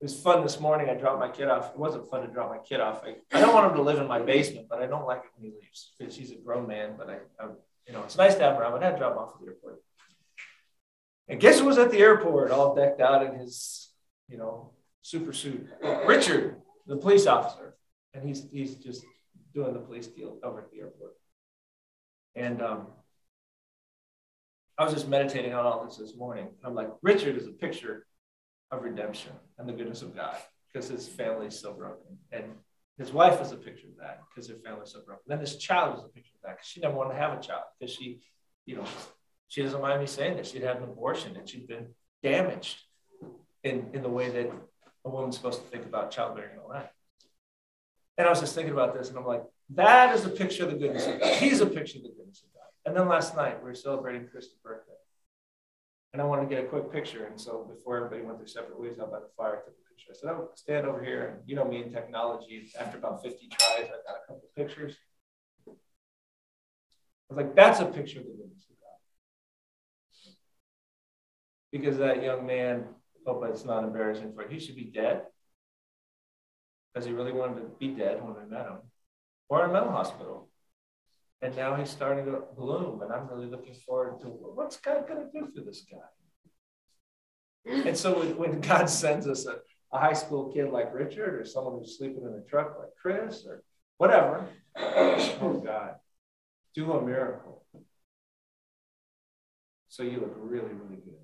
It 0.02 0.06
was 0.06 0.20
fun 0.20 0.42
this 0.42 0.58
morning. 0.58 0.90
I 0.90 0.94
dropped 0.94 1.20
my 1.20 1.28
kid 1.28 1.46
off. 1.46 1.70
It 1.70 1.78
wasn't 1.78 2.10
fun 2.10 2.22
to 2.22 2.26
drop 2.26 2.50
my 2.50 2.58
kid 2.58 2.80
off. 2.80 3.04
I, 3.06 3.14
I 3.32 3.40
don't 3.40 3.54
want 3.54 3.70
him 3.70 3.76
to 3.76 3.82
live 3.82 4.00
in 4.00 4.08
my 4.08 4.18
basement, 4.18 4.66
but 4.68 4.82
I 4.82 4.86
don't 4.86 5.06
like 5.06 5.18
it 5.18 5.30
when 5.36 5.48
he 5.48 5.56
leaves 5.56 5.92
because 5.96 6.16
he's 6.16 6.32
a 6.32 6.34
grown 6.34 6.66
man. 6.66 6.94
But 6.98 7.08
I, 7.08 7.18
I, 7.38 7.46
you 7.86 7.92
know, 7.92 8.02
it's 8.02 8.18
nice 8.18 8.34
to 8.34 8.40
have 8.40 8.56
him 8.56 8.62
around. 8.62 8.82
I 8.82 8.86
had 8.86 8.92
to 8.94 8.98
drop 8.98 9.12
him 9.12 9.18
off 9.18 9.34
at 9.34 9.40
the 9.40 9.46
airport. 9.46 9.80
And 11.28 11.38
guess 11.38 11.60
who 11.60 11.66
was 11.66 11.78
at 11.78 11.92
the 11.92 11.98
airport, 11.98 12.50
all 12.50 12.74
decked 12.74 13.00
out 13.00 13.24
in 13.24 13.38
his, 13.38 13.92
you 14.28 14.38
know, 14.38 14.72
super 15.02 15.32
suit? 15.32 15.68
Richard, 16.04 16.56
the 16.88 16.96
police 16.96 17.28
officer, 17.28 17.76
and 18.12 18.26
he's 18.26 18.44
he's 18.50 18.74
just 18.74 19.04
doing 19.54 19.72
the 19.72 19.78
police 19.78 20.08
deal 20.08 20.36
over 20.42 20.62
at 20.62 20.72
the 20.72 20.80
airport. 20.80 21.12
And 22.34 22.60
um, 22.60 22.88
I 24.76 24.82
was 24.82 24.94
just 24.94 25.06
meditating 25.06 25.54
on 25.54 25.64
all 25.64 25.84
this 25.84 25.98
this 25.98 26.16
morning. 26.16 26.48
I'm 26.64 26.74
like, 26.74 26.90
Richard 27.02 27.36
is 27.36 27.46
a 27.46 27.52
picture 27.52 28.04
of 28.72 28.82
redemption 28.82 29.32
and 29.58 29.68
the 29.68 29.72
goodness 29.72 30.02
of 30.02 30.16
God 30.16 30.36
because 30.72 30.88
his 30.88 31.06
family 31.06 31.46
is 31.46 31.60
so 31.60 31.72
broken. 31.72 32.18
And 32.32 32.44
his 32.98 33.12
wife 33.12 33.40
is 33.40 33.52
a 33.52 33.56
picture 33.56 33.86
of 33.88 33.96
that 34.00 34.20
because 34.28 34.48
their 34.48 34.56
family 34.56 34.82
is 34.82 34.92
so 34.92 35.00
broken. 35.06 35.22
Then 35.26 35.38
his 35.38 35.56
child 35.56 35.98
is 35.98 36.04
a 36.04 36.08
picture 36.08 36.32
of 36.36 36.48
that 36.48 36.56
because 36.56 36.68
she 36.68 36.80
never 36.80 36.94
wanted 36.94 37.14
to 37.14 37.20
have 37.20 37.38
a 37.38 37.42
child 37.42 37.62
because 37.78 37.94
she, 37.94 38.20
you 38.66 38.76
know, 38.76 38.84
she 39.48 39.62
doesn't 39.62 39.80
mind 39.80 40.00
me 40.00 40.06
saying 40.06 40.36
that 40.36 40.46
she'd 40.46 40.62
had 40.62 40.78
an 40.78 40.84
abortion 40.84 41.36
and 41.36 41.48
she'd 41.48 41.68
been 41.68 41.88
damaged 42.22 42.78
in, 43.62 43.88
in 43.92 44.02
the 44.02 44.08
way 44.08 44.30
that 44.30 44.50
a 45.04 45.10
woman's 45.10 45.36
supposed 45.36 45.62
to 45.62 45.68
think 45.68 45.84
about 45.84 46.10
childbearing 46.10 46.52
and 46.52 46.60
all 46.60 46.70
that. 46.72 46.92
And 48.18 48.26
I 48.26 48.30
was 48.30 48.40
just 48.40 48.54
thinking 48.54 48.72
about 48.72 48.94
this, 48.94 49.08
and 49.08 49.18
I'm 49.18 49.26
like, 49.26 49.42
that 49.70 50.14
is 50.14 50.24
a 50.26 50.28
picture 50.28 50.64
of 50.64 50.70
the 50.70 50.76
goodness 50.76 51.06
of 51.06 51.18
God. 51.18 51.34
He's 51.36 51.60
a 51.60 51.66
picture 51.66 51.98
of 51.98 52.04
the 52.04 52.10
goodness 52.10 52.42
of 52.42 52.52
God. 52.52 52.68
And 52.84 52.96
then 52.96 53.08
last 53.08 53.34
night, 53.34 53.58
we 53.62 53.70
were 53.70 53.74
celebrating 53.74 54.28
Chris's 54.28 54.54
birthday. 54.62 54.92
And 56.12 56.20
I 56.20 56.24
wanted 56.26 56.42
to 56.42 56.54
get 56.54 56.64
a 56.64 56.68
quick 56.68 56.92
picture. 56.92 57.24
And 57.26 57.40
so 57.40 57.66
before 57.74 57.96
everybody 57.96 58.22
went 58.22 58.38
their 58.38 58.46
separate 58.46 58.78
ways 58.78 58.98
out 59.00 59.10
by 59.10 59.20
the 59.20 59.30
fire, 59.36 59.62
I 59.62 59.64
took 59.64 59.74
a 59.74 59.88
picture. 59.88 60.10
I 60.10 60.14
said, 60.14 60.30
I'll 60.30 60.50
stand 60.54 60.86
over 60.86 61.02
here. 61.02 61.28
And 61.28 61.48
you 61.48 61.56
know 61.56 61.64
me 61.64 61.82
in 61.82 61.90
technology, 61.90 62.70
after 62.78 62.98
about 62.98 63.22
50 63.22 63.48
tries, 63.48 63.86
I 63.86 63.88
got 63.88 64.16
a 64.22 64.26
couple 64.26 64.48
pictures. 64.54 64.94
I 65.66 65.70
was 67.30 67.36
like, 67.38 67.54
that's 67.56 67.80
a 67.80 67.86
picture 67.86 68.20
of 68.20 68.26
the 68.26 68.32
goodness 68.32 68.66
of 68.68 68.76
God. 68.78 70.34
Because 71.72 71.96
that 71.96 72.22
young 72.22 72.44
man, 72.44 72.84
hope 73.26 73.42
it's 73.48 73.64
not 73.64 73.84
embarrassing 73.84 74.34
for 74.34 74.42
him, 74.42 74.50
he 74.50 74.60
should 74.60 74.76
be 74.76 74.84
dead 74.84 75.22
because 76.92 77.06
he 77.06 77.12
really 77.12 77.32
wanted 77.32 77.56
to 77.56 77.68
be 77.78 77.88
dead 77.88 78.22
when 78.22 78.36
I 78.36 78.44
met 78.44 78.66
him, 78.66 78.78
or 79.48 79.64
in 79.64 79.70
a 79.70 79.72
mental 79.72 79.92
hospital. 79.92 80.48
And 81.42 81.56
now 81.56 81.74
he's 81.74 81.90
starting 81.90 82.24
to 82.26 82.44
bloom, 82.56 83.02
and 83.02 83.12
I'm 83.12 83.26
really 83.26 83.48
looking 83.48 83.74
forward 83.74 84.20
to 84.20 84.28
what's 84.28 84.76
God 84.76 85.08
going 85.08 85.26
to 85.26 85.30
do 85.32 85.50
for 85.52 85.60
this 85.60 85.84
guy. 85.90 85.98
And 87.88 87.96
so 87.96 88.20
when, 88.20 88.36
when 88.36 88.60
God 88.60 88.88
sends 88.88 89.26
us 89.26 89.46
a, 89.46 89.56
a 89.92 89.98
high 89.98 90.12
school 90.12 90.52
kid 90.52 90.70
like 90.70 90.94
Richard, 90.94 91.34
or 91.34 91.44
someone 91.44 91.80
who's 91.80 91.98
sleeping 91.98 92.22
in 92.22 92.40
a 92.40 92.48
truck 92.48 92.76
like 92.78 92.90
Chris, 93.00 93.44
or 93.44 93.64
whatever, 93.98 94.46
oh 94.76 95.60
God, 95.64 95.96
do 96.76 96.92
a 96.92 97.04
miracle. 97.04 97.64
So 99.88 100.04
you 100.04 100.20
look 100.20 100.34
really, 100.36 100.72
really 100.72 101.02
good. 101.02 101.18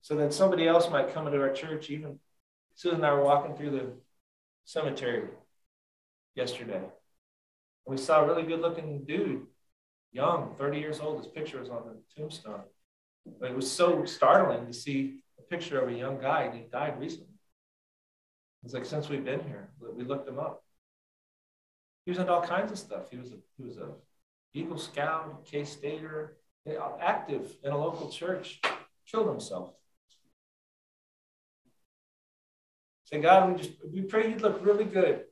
So 0.00 0.16
that 0.16 0.32
somebody 0.32 0.66
else 0.66 0.90
might 0.90 1.12
come 1.12 1.26
into 1.26 1.40
our 1.42 1.52
church, 1.52 1.90
even 1.90 2.18
Susan 2.74 2.96
and 2.96 3.06
I 3.06 3.12
were 3.12 3.22
walking 3.22 3.54
through 3.54 3.70
the 3.72 3.92
cemetery 4.64 5.28
yesterday. 6.34 6.80
We 7.86 7.96
saw 7.96 8.22
a 8.22 8.26
really 8.26 8.44
good 8.44 8.60
looking 8.60 9.04
dude, 9.04 9.46
young, 10.12 10.54
30 10.56 10.78
years 10.78 11.00
old. 11.00 11.18
His 11.18 11.26
picture 11.26 11.60
was 11.60 11.68
on 11.68 11.82
the 11.86 11.96
tombstone. 12.16 12.62
But 13.40 13.50
it 13.50 13.56
was 13.56 13.70
so 13.70 14.04
startling 14.04 14.66
to 14.66 14.72
see 14.72 15.20
a 15.38 15.42
picture 15.42 15.80
of 15.80 15.88
a 15.88 15.96
young 15.96 16.20
guy 16.20 16.42
and 16.42 16.54
he 16.54 16.64
died 16.70 16.98
recently. 16.98 17.28
It's 18.64 18.74
like 18.74 18.84
since 18.84 19.08
we've 19.08 19.24
been 19.24 19.40
here, 19.40 19.70
we 19.80 20.04
looked 20.04 20.28
him 20.28 20.38
up. 20.38 20.62
He 22.04 22.10
was 22.10 22.18
into 22.18 22.32
all 22.32 22.42
kinds 22.42 22.72
of 22.72 22.78
stuff. 22.78 23.10
He 23.10 23.16
was 23.16 23.32
a 23.32 23.36
he 23.56 23.64
was 23.64 23.76
a 23.76 23.88
Eagle 24.54 24.78
Scout, 24.78 25.44
K-Stater, 25.46 26.36
eh, 26.66 26.74
active 27.00 27.56
in 27.64 27.72
a 27.72 27.78
local 27.78 28.10
church, 28.10 28.60
killed 29.06 29.28
himself. 29.28 29.70
Say, 33.04 33.20
God, 33.20 33.52
we 33.52 33.58
just 33.58 33.72
we 33.92 34.02
pray 34.02 34.30
you'd 34.30 34.42
look 34.42 34.64
really 34.64 34.84
good. 34.84 35.24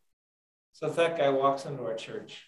So 0.73 0.87
if 0.87 0.97
that 0.97 1.19
guy 1.19 1.29
walks 1.29 1.67
into 1.67 1.85
our 1.85 1.95
church, 1.95 2.47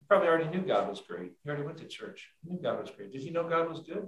he 0.00 0.06
probably 0.06 0.28
already 0.28 0.48
knew 0.48 0.64
God 0.64 0.88
was 0.88 1.00
great. 1.00 1.32
He 1.42 1.48
already 1.48 1.64
went 1.64 1.78
to 1.78 1.86
church. 1.88 2.30
He 2.42 2.50
knew 2.50 2.62
God 2.62 2.80
was 2.80 2.90
great. 2.90 3.12
Did 3.12 3.22
he 3.22 3.30
know 3.30 3.48
God 3.48 3.68
was 3.68 3.80
good? 3.80 4.06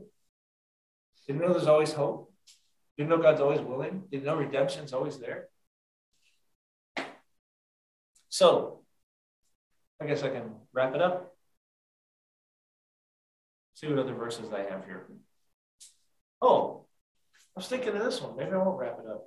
Did 1.27 1.33
he 1.35 1.41
know 1.41 1.53
there's 1.53 1.67
always 1.67 1.93
hope? 1.93 2.33
Did 2.97 3.05
he 3.05 3.09
know 3.09 3.19
God's 3.19 3.41
always 3.41 3.61
willing? 3.61 4.05
Did 4.11 4.21
he 4.21 4.27
know 4.27 4.37
redemption's 4.37 4.93
always 4.93 5.19
there? 5.19 5.49
So 8.29 8.83
I 10.01 10.07
guess 10.07 10.23
I 10.23 10.29
can 10.29 10.55
wrap 10.73 10.95
it 10.95 11.03
up. 11.03 11.33
See 13.75 13.89
what 13.89 13.99
other 13.99 14.15
verses 14.15 14.53
I 14.53 14.61
have 14.71 14.85
here. 14.85 15.07
Oh, 16.41 16.87
I 17.57 17.61
was 17.61 17.69
thinking 17.69 17.97
of 17.97 18.05
this 18.05 18.21
one. 18.21 18.37
Maybe 18.37 18.53
I 18.53 18.59
won't 18.59 18.79
wrap 18.79 18.99
it 19.03 19.11
up. 19.11 19.27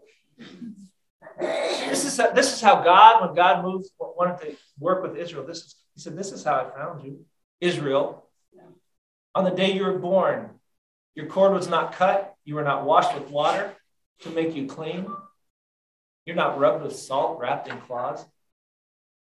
This 1.40 2.06
is 2.06 2.18
how, 2.18 2.32
this 2.32 2.54
is 2.54 2.62
how 2.62 2.84
God, 2.84 3.26
when 3.26 3.36
God 3.36 3.64
moved, 3.64 3.90
wanted 4.00 4.40
to 4.42 4.56
work 4.80 5.04
with 5.04 5.18
Israel. 5.18 5.46
This 5.46 5.58
is 5.60 5.76
He 5.96 6.02
said, 6.02 6.18
"This 6.18 6.32
is 6.32 6.44
how 6.44 6.56
I 6.56 6.78
found 6.78 7.04
you, 7.04 7.26
Israel. 7.60 8.26
On 9.36 9.44
the 9.44 9.52
day 9.52 9.72
you 9.72 9.84
were 9.84 10.00
born, 10.00 10.52
your 11.16 11.28
cord 11.28 11.54
was 11.54 11.68
not 11.68 11.94
cut. 11.94 12.36
You 12.46 12.56
were 12.56 12.64
not 12.64 12.86
washed 12.86 13.14
with 13.14 13.30
water 13.30 13.74
to 14.22 14.30
make 14.30 14.56
you 14.56 14.68
clean. 14.68 15.08
You're 16.26 16.36
not 16.36 16.60
rubbed 16.60 16.84
with 16.84 16.96
salt, 16.96 17.40
wrapped 17.40 17.68
in 17.68 17.80
cloths. 17.82 18.26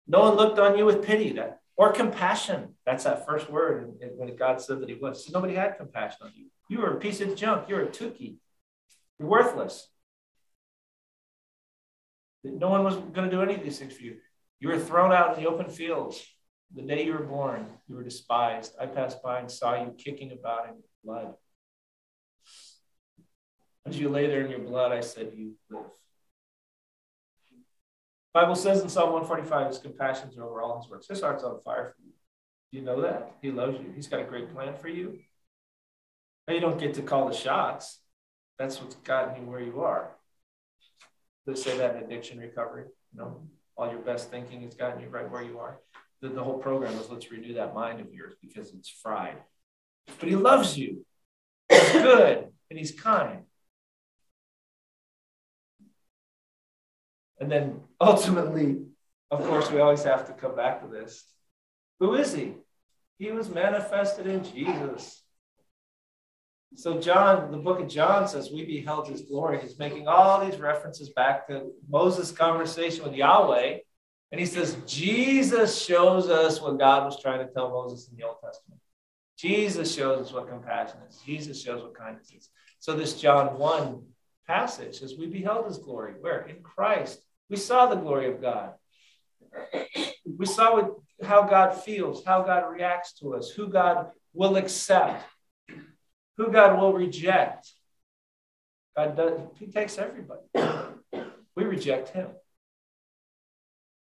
No 0.06 0.20
one 0.20 0.34
looked 0.34 0.58
on 0.58 0.76
you 0.76 0.84
with 0.84 1.04
pity 1.04 1.32
that 1.34 1.60
or 1.76 1.92
compassion. 1.92 2.74
That's 2.84 3.04
that 3.04 3.26
first 3.26 3.50
word 3.50 3.94
when 4.16 4.34
God 4.36 4.60
said 4.60 4.80
that 4.80 4.88
He 4.88 4.94
was. 4.94 5.24
So 5.24 5.32
nobody 5.32 5.54
had 5.54 5.78
compassion 5.78 6.18
on 6.22 6.32
you. 6.34 6.46
You 6.68 6.78
were 6.80 6.96
a 6.96 7.00
piece 7.00 7.20
of 7.20 7.36
junk. 7.36 7.68
You 7.68 7.76
were 7.76 7.82
a 7.82 7.88
Tuki. 7.88 8.36
You're 9.18 9.28
worthless. 9.28 9.88
No 12.44 12.68
one 12.68 12.84
was 12.84 12.96
going 12.96 13.28
to 13.28 13.30
do 13.30 13.42
any 13.42 13.54
of 13.54 13.62
these 13.62 13.78
things 13.78 13.94
for 13.94 14.02
you. 14.02 14.16
You 14.60 14.68
were 14.68 14.78
thrown 14.78 15.12
out 15.12 15.36
in 15.36 15.42
the 15.42 15.50
open 15.50 15.68
fields. 15.68 16.24
The 16.74 16.82
day 16.82 17.04
you 17.04 17.12
were 17.12 17.24
born, 17.24 17.66
you 17.88 17.96
were 17.96 18.02
despised. 18.02 18.74
I 18.80 18.86
passed 18.86 19.22
by 19.22 19.40
and 19.40 19.50
saw 19.50 19.74
you 19.74 19.94
kicking 19.96 20.32
about 20.32 20.68
in 20.68 20.74
blood. 21.04 21.34
As 23.86 23.98
you 23.98 24.08
lay 24.08 24.26
there 24.26 24.42
in 24.42 24.50
your 24.50 24.60
blood, 24.60 24.92
I 24.92 25.00
said, 25.00 25.32
You 25.36 25.52
live. 25.70 25.84
Bible 28.32 28.54
says 28.54 28.80
in 28.80 28.88
Psalm 28.88 29.12
145, 29.12 29.66
his 29.66 29.78
compassions 29.78 30.38
are 30.38 30.44
over 30.44 30.62
all 30.62 30.80
his 30.80 30.90
works. 30.90 31.08
His 31.08 31.20
heart's 31.20 31.44
on 31.44 31.60
fire 31.62 31.94
for 31.94 32.02
you. 32.02 32.12
Do 32.72 32.78
you 32.78 32.84
know 32.84 33.02
that? 33.02 33.36
He 33.42 33.50
loves 33.50 33.78
you. 33.78 33.92
He's 33.94 34.06
got 34.06 34.20
a 34.20 34.24
great 34.24 34.54
plan 34.54 34.74
for 34.74 34.88
you. 34.88 35.18
Now 36.48 36.54
you 36.54 36.60
don't 36.60 36.80
get 36.80 36.94
to 36.94 37.02
call 37.02 37.28
the 37.28 37.34
shots. 37.34 37.98
That's 38.58 38.80
what's 38.80 38.94
gotten 38.96 39.42
you 39.42 39.50
where 39.50 39.60
you 39.60 39.82
are. 39.82 40.12
They 41.46 41.54
say 41.54 41.76
that 41.78 41.96
in 41.96 42.04
addiction 42.04 42.38
recovery, 42.38 42.84
you 43.12 43.18
know, 43.18 43.42
all 43.76 43.90
your 43.90 44.00
best 44.00 44.30
thinking 44.30 44.62
has 44.62 44.74
gotten 44.74 45.00
you 45.00 45.08
right 45.08 45.30
where 45.30 45.42
you 45.42 45.58
are. 45.58 45.80
The, 46.20 46.28
the 46.28 46.42
whole 46.42 46.58
program 46.58 46.94
is 46.94 47.10
let's 47.10 47.30
renew 47.30 47.54
that 47.54 47.74
mind 47.74 48.00
of 48.00 48.12
yours 48.12 48.34
because 48.40 48.72
it's 48.72 48.88
fried. 48.88 49.36
But 50.20 50.28
he 50.28 50.36
loves 50.36 50.78
you. 50.78 51.04
He's 51.68 51.92
good 51.92 52.48
and 52.70 52.78
he's 52.78 52.92
kind. 52.92 53.42
And 57.40 57.50
then 57.50 57.80
ultimately, 58.00 58.82
of 59.32 59.44
course, 59.44 59.70
we 59.70 59.80
always 59.80 60.04
have 60.04 60.26
to 60.28 60.32
come 60.32 60.54
back 60.54 60.82
to 60.82 60.86
this. 60.86 61.24
Who 61.98 62.14
is 62.14 62.32
he? 62.32 62.54
He 63.18 63.32
was 63.32 63.48
manifested 63.48 64.26
in 64.26 64.44
Jesus. 64.44 65.21
So 66.74 66.98
John, 66.98 67.50
the 67.52 67.58
book 67.58 67.80
of 67.80 67.88
John 67.88 68.26
says 68.26 68.50
we 68.50 68.64
beheld 68.64 69.08
his 69.08 69.22
glory. 69.22 69.60
He's 69.60 69.78
making 69.78 70.08
all 70.08 70.44
these 70.44 70.58
references 70.58 71.10
back 71.10 71.46
to 71.48 71.70
Moses' 71.88 72.32
conversation 72.32 73.04
with 73.04 73.14
Yahweh. 73.14 73.78
And 74.30 74.40
he 74.40 74.46
says, 74.46 74.76
Jesus 74.86 75.80
shows 75.80 76.30
us 76.30 76.60
what 76.60 76.78
God 76.78 77.04
was 77.04 77.20
trying 77.20 77.46
to 77.46 77.52
tell 77.52 77.68
Moses 77.68 78.08
in 78.08 78.16
the 78.16 78.24
Old 78.24 78.36
Testament. 78.42 78.80
Jesus 79.36 79.94
shows 79.94 80.26
us 80.26 80.32
what 80.32 80.48
compassion 80.48 80.98
is. 81.08 81.20
Jesus 81.26 81.62
shows 81.62 81.82
what 81.82 81.94
kindness 81.94 82.32
is. 82.36 82.48
So 82.78 82.94
this 82.94 83.20
John 83.20 83.58
1 83.58 84.02
passage 84.46 85.00
says, 85.00 85.14
we 85.18 85.26
beheld 85.26 85.66
his 85.66 85.78
glory. 85.78 86.14
Where? 86.20 86.46
In 86.46 86.62
Christ. 86.62 87.20
We 87.50 87.56
saw 87.56 87.86
the 87.86 87.96
glory 87.96 88.32
of 88.32 88.40
God. 88.40 88.72
We 90.38 90.46
saw 90.46 90.74
what, 90.74 90.94
how 91.22 91.42
God 91.42 91.74
feels, 91.82 92.24
how 92.24 92.42
God 92.42 92.70
reacts 92.70 93.12
to 93.20 93.34
us, 93.34 93.50
who 93.50 93.68
God 93.68 94.10
will 94.32 94.56
accept, 94.56 95.24
who 96.36 96.50
God 96.50 96.78
will 96.78 96.92
reject. 96.92 97.70
God 98.96 99.16
does, 99.16 99.40
He 99.58 99.66
takes 99.66 99.98
everybody. 99.98 100.42
We 101.54 101.64
reject 101.64 102.10
Him. 102.10 102.28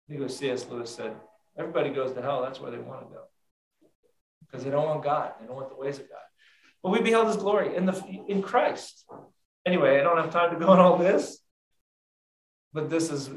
I 0.08 0.12
think 0.12 0.30
C.S. 0.30 0.66
Lewis 0.68 0.94
said, 0.94 1.14
everybody 1.56 1.90
goes 1.90 2.12
to 2.12 2.22
hell. 2.22 2.42
That's 2.42 2.60
where 2.60 2.70
they 2.70 2.78
want 2.78 3.08
to 3.08 3.14
go. 3.14 3.22
Because 4.40 4.64
they 4.64 4.70
don't 4.70 4.86
want 4.86 5.04
God. 5.04 5.32
They 5.40 5.46
don't 5.46 5.56
want 5.56 5.68
the 5.68 5.76
ways 5.76 5.98
of 5.98 6.08
God. 6.08 6.18
But 6.82 6.90
we 6.90 7.00
beheld 7.00 7.28
his 7.28 7.36
glory 7.36 7.76
in 7.76 7.86
the 7.86 8.22
in 8.28 8.42
Christ. 8.42 9.04
Anyway, 9.66 10.00
I 10.00 10.02
don't 10.02 10.16
have 10.16 10.32
time 10.32 10.52
to 10.52 10.58
go 10.58 10.72
on 10.72 10.80
all 10.80 10.96
this. 10.96 11.38
But 12.72 12.88
this 12.88 13.10
is 13.10 13.30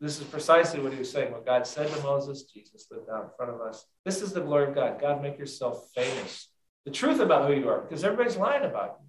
this 0.00 0.18
is 0.18 0.24
precisely 0.24 0.80
what 0.80 0.92
he 0.92 0.98
was 0.98 1.10
saying. 1.10 1.32
What 1.32 1.46
God 1.46 1.66
said 1.66 1.88
to 1.88 2.02
Moses, 2.02 2.44
Jesus 2.44 2.86
lived 2.90 3.08
out 3.10 3.24
in 3.24 3.30
front 3.36 3.52
of 3.52 3.60
us. 3.60 3.84
This 4.04 4.22
is 4.22 4.32
the 4.32 4.40
glory 4.40 4.68
of 4.68 4.74
God. 4.74 5.00
God, 5.00 5.22
make 5.22 5.38
yourself 5.38 5.88
famous. 5.94 6.48
The 6.84 6.90
truth 6.90 7.20
about 7.20 7.48
who 7.48 7.54
you 7.54 7.68
are, 7.68 7.80
because 7.80 8.04
everybody's 8.04 8.36
lying 8.36 8.64
about 8.64 8.98
you. 9.00 9.06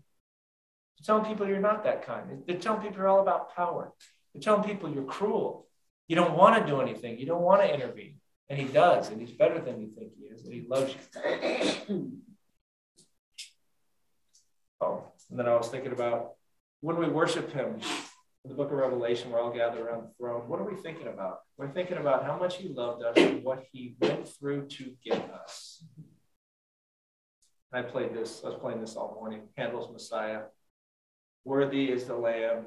They're 0.97 1.05
telling 1.05 1.25
people 1.25 1.47
you're 1.47 1.59
not 1.59 1.83
that 1.85 2.05
kind. 2.05 2.43
They're 2.45 2.57
telling 2.57 2.81
people 2.81 2.97
you're 2.97 3.07
all 3.07 3.21
about 3.21 3.55
power. 3.55 3.91
They're 4.33 4.41
telling 4.41 4.63
people 4.63 4.89
you're 4.89 5.03
cruel. 5.03 5.67
You 6.07 6.15
don't 6.15 6.35
want 6.35 6.61
to 6.61 6.69
do 6.69 6.81
anything. 6.81 7.17
You 7.17 7.25
don't 7.25 7.41
want 7.41 7.61
to 7.61 7.73
intervene. 7.73 8.15
And 8.49 8.59
he 8.59 8.65
does, 8.65 9.09
and 9.09 9.21
he's 9.21 9.31
better 9.31 9.59
than 9.59 9.79
you 9.79 9.89
think 9.97 10.11
he 10.17 10.25
is, 10.25 10.43
and 10.43 10.53
he 10.53 10.65
loves 10.67 10.93
you. 10.93 10.99
oh, 14.81 15.03
and 15.29 15.39
then 15.39 15.47
I 15.47 15.55
was 15.55 15.69
thinking 15.69 15.93
about 15.93 16.33
when 16.81 16.97
we 16.97 17.07
worship 17.07 17.53
him, 17.53 17.79
in 18.43 18.49
the 18.49 18.55
book 18.55 18.71
of 18.71 18.77
Revelation, 18.77 19.31
we're 19.31 19.39
all 19.39 19.51
gathered 19.51 19.81
around 19.81 20.03
the 20.03 20.13
throne. 20.17 20.49
What 20.49 20.59
are 20.59 20.63
we 20.63 20.75
thinking 20.75 21.07
about? 21.07 21.41
We're 21.57 21.69
thinking 21.69 21.97
about 21.97 22.25
how 22.25 22.37
much 22.37 22.57
he 22.57 22.69
loved 22.69 23.03
us 23.03 23.15
and 23.17 23.43
what 23.43 23.63
he 23.71 23.95
went 24.01 24.27
through 24.27 24.67
to 24.67 24.93
get 25.05 25.31
us. 25.31 25.83
I 27.73 27.81
played 27.81 28.13
this, 28.13 28.41
I 28.43 28.49
was 28.49 28.59
playing 28.59 28.81
this 28.81 28.95
all 28.95 29.15
morning. 29.15 29.43
Handel's 29.55 29.91
Messiah. 29.91 30.41
Worthy 31.45 31.89
is 31.89 32.05
the 32.05 32.15
Lamb. 32.15 32.65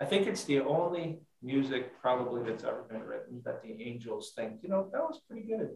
I 0.00 0.04
think 0.04 0.26
it's 0.26 0.44
the 0.44 0.60
only 0.60 1.20
music 1.42 2.00
probably 2.00 2.42
that's 2.42 2.64
ever 2.64 2.82
been 2.82 3.02
written 3.02 3.40
that 3.44 3.62
the 3.62 3.80
angels 3.82 4.32
think, 4.34 4.60
you 4.62 4.68
know, 4.68 4.88
that 4.92 5.00
was 5.00 5.20
pretty 5.28 5.46
good. 5.46 5.70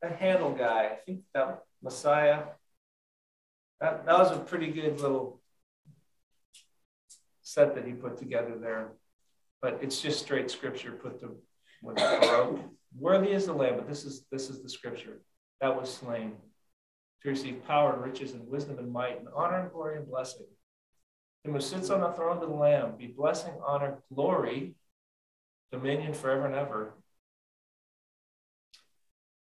That 0.00 0.16
Handel 0.16 0.52
guy, 0.52 0.86
I 0.92 0.96
think 1.04 1.20
that 1.34 1.60
Messiah, 1.82 2.44
that, 3.80 4.06
that 4.06 4.18
was 4.18 4.32
a 4.32 4.40
pretty 4.40 4.70
good 4.70 5.00
little 5.00 5.40
set 7.42 7.74
that 7.74 7.86
he 7.86 7.92
put 7.92 8.16
together 8.16 8.56
there. 8.58 8.92
But 9.60 9.80
it's 9.82 10.00
just 10.00 10.20
straight 10.20 10.50
scripture 10.50 10.92
put 10.92 11.20
to. 11.20 11.36
Worthy 12.98 13.32
is 13.32 13.46
the 13.46 13.52
Lamb, 13.52 13.76
but 13.76 13.88
this 13.88 14.04
is 14.04 14.24
this 14.32 14.50
is 14.50 14.62
the 14.62 14.68
scripture 14.68 15.20
that 15.60 15.78
was 15.78 15.92
slain 15.92 16.32
to 17.22 17.28
receive 17.28 17.66
power 17.66 17.92
and 17.92 18.02
riches 18.02 18.32
and 18.32 18.48
wisdom 18.48 18.78
and 18.78 18.92
might 18.92 19.18
and 19.18 19.28
honor 19.34 19.60
and 19.60 19.72
glory 19.72 19.96
and 19.98 20.08
blessing. 20.08 20.46
Him 21.44 21.52
who 21.52 21.60
sits 21.60 21.90
on 21.90 22.00
the 22.00 22.12
throne 22.12 22.36
of 22.36 22.48
the 22.48 22.54
Lamb 22.54 22.96
be 22.98 23.06
blessing, 23.06 23.52
honor, 23.66 23.98
glory, 24.12 24.74
dominion 25.72 26.12
forever 26.12 26.46
and 26.46 26.54
ever. 26.54 26.94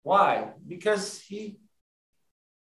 Why? 0.02 0.50
Because 0.66 1.20
he 1.20 1.58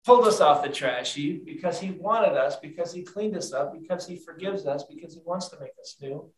pulled 0.04 0.26
us 0.26 0.40
off 0.40 0.62
the 0.62 0.68
trash 0.68 1.14
heap 1.14 1.44
because 1.44 1.80
he 1.80 1.90
wanted 1.90 2.32
us, 2.37 2.56
because 2.56 2.92
he 2.92 3.02
cleaned 3.02 3.37
us 3.37 3.52
up, 3.52 3.72
because 3.72 4.06
he 4.06 4.16
forgives 4.16 4.66
us, 4.66 4.85
because 4.85 5.14
he 5.14 5.20
wants 5.24 5.48
to 5.48 5.61
make 5.61 5.72
us 5.80 5.96
new, 6.00 6.30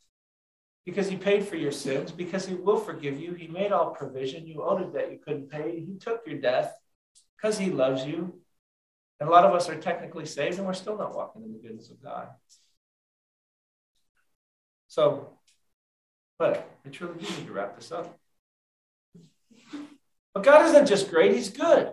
because 0.87 1.09
he 1.09 1.17
paid 1.17 1.47
for 1.47 1.57
your 1.57 1.71
sins, 1.73 2.11
because 2.11 2.47
he 2.47 2.55
will 2.55 2.79
forgive 2.79 3.21
you. 3.21 3.35
He 3.35 3.47
made 3.47 3.73
all 3.73 3.91
provision. 3.91 4.47
You 4.47 4.63
owed 4.63 4.83
a 4.83 4.87
debt 4.87 5.13
you 5.13 5.19
couldn't 5.19 5.51
pay. 5.51 5.81
He 5.81 5.99
took 5.99 6.23
your 6.27 6.41
death 6.41 6.75
because 7.37 7.59
he 7.59 7.71
loves 7.71 8.05
you. 8.05 8.41
And 9.21 9.29
a 9.29 9.33
lot 9.33 9.45
of 9.45 9.55
us 9.55 9.69
are 9.69 9.77
technically 9.77 10.27
saved 10.27 10.59
and 10.59 10.67
we're 10.67 10.75
still 10.75 10.97
not 10.97 11.15
walking 11.15 11.43
in 11.43 11.53
the 11.53 11.59
goodness 11.59 11.91
of 11.91 12.03
God. 12.03 12.29
So, 14.87 15.31
but 16.39 16.69
I 16.87 16.89
truly 16.91 17.19
do 17.19 17.29
need 17.37 17.47
to 17.47 17.53
wrap 17.53 17.77
this 17.77 17.91
up. 17.93 18.19
But 20.35 20.45
God 20.45 20.67
isn't 20.67 20.87
just 20.87 21.11
great, 21.11 21.35
He's 21.35 21.51
good. 21.51 21.93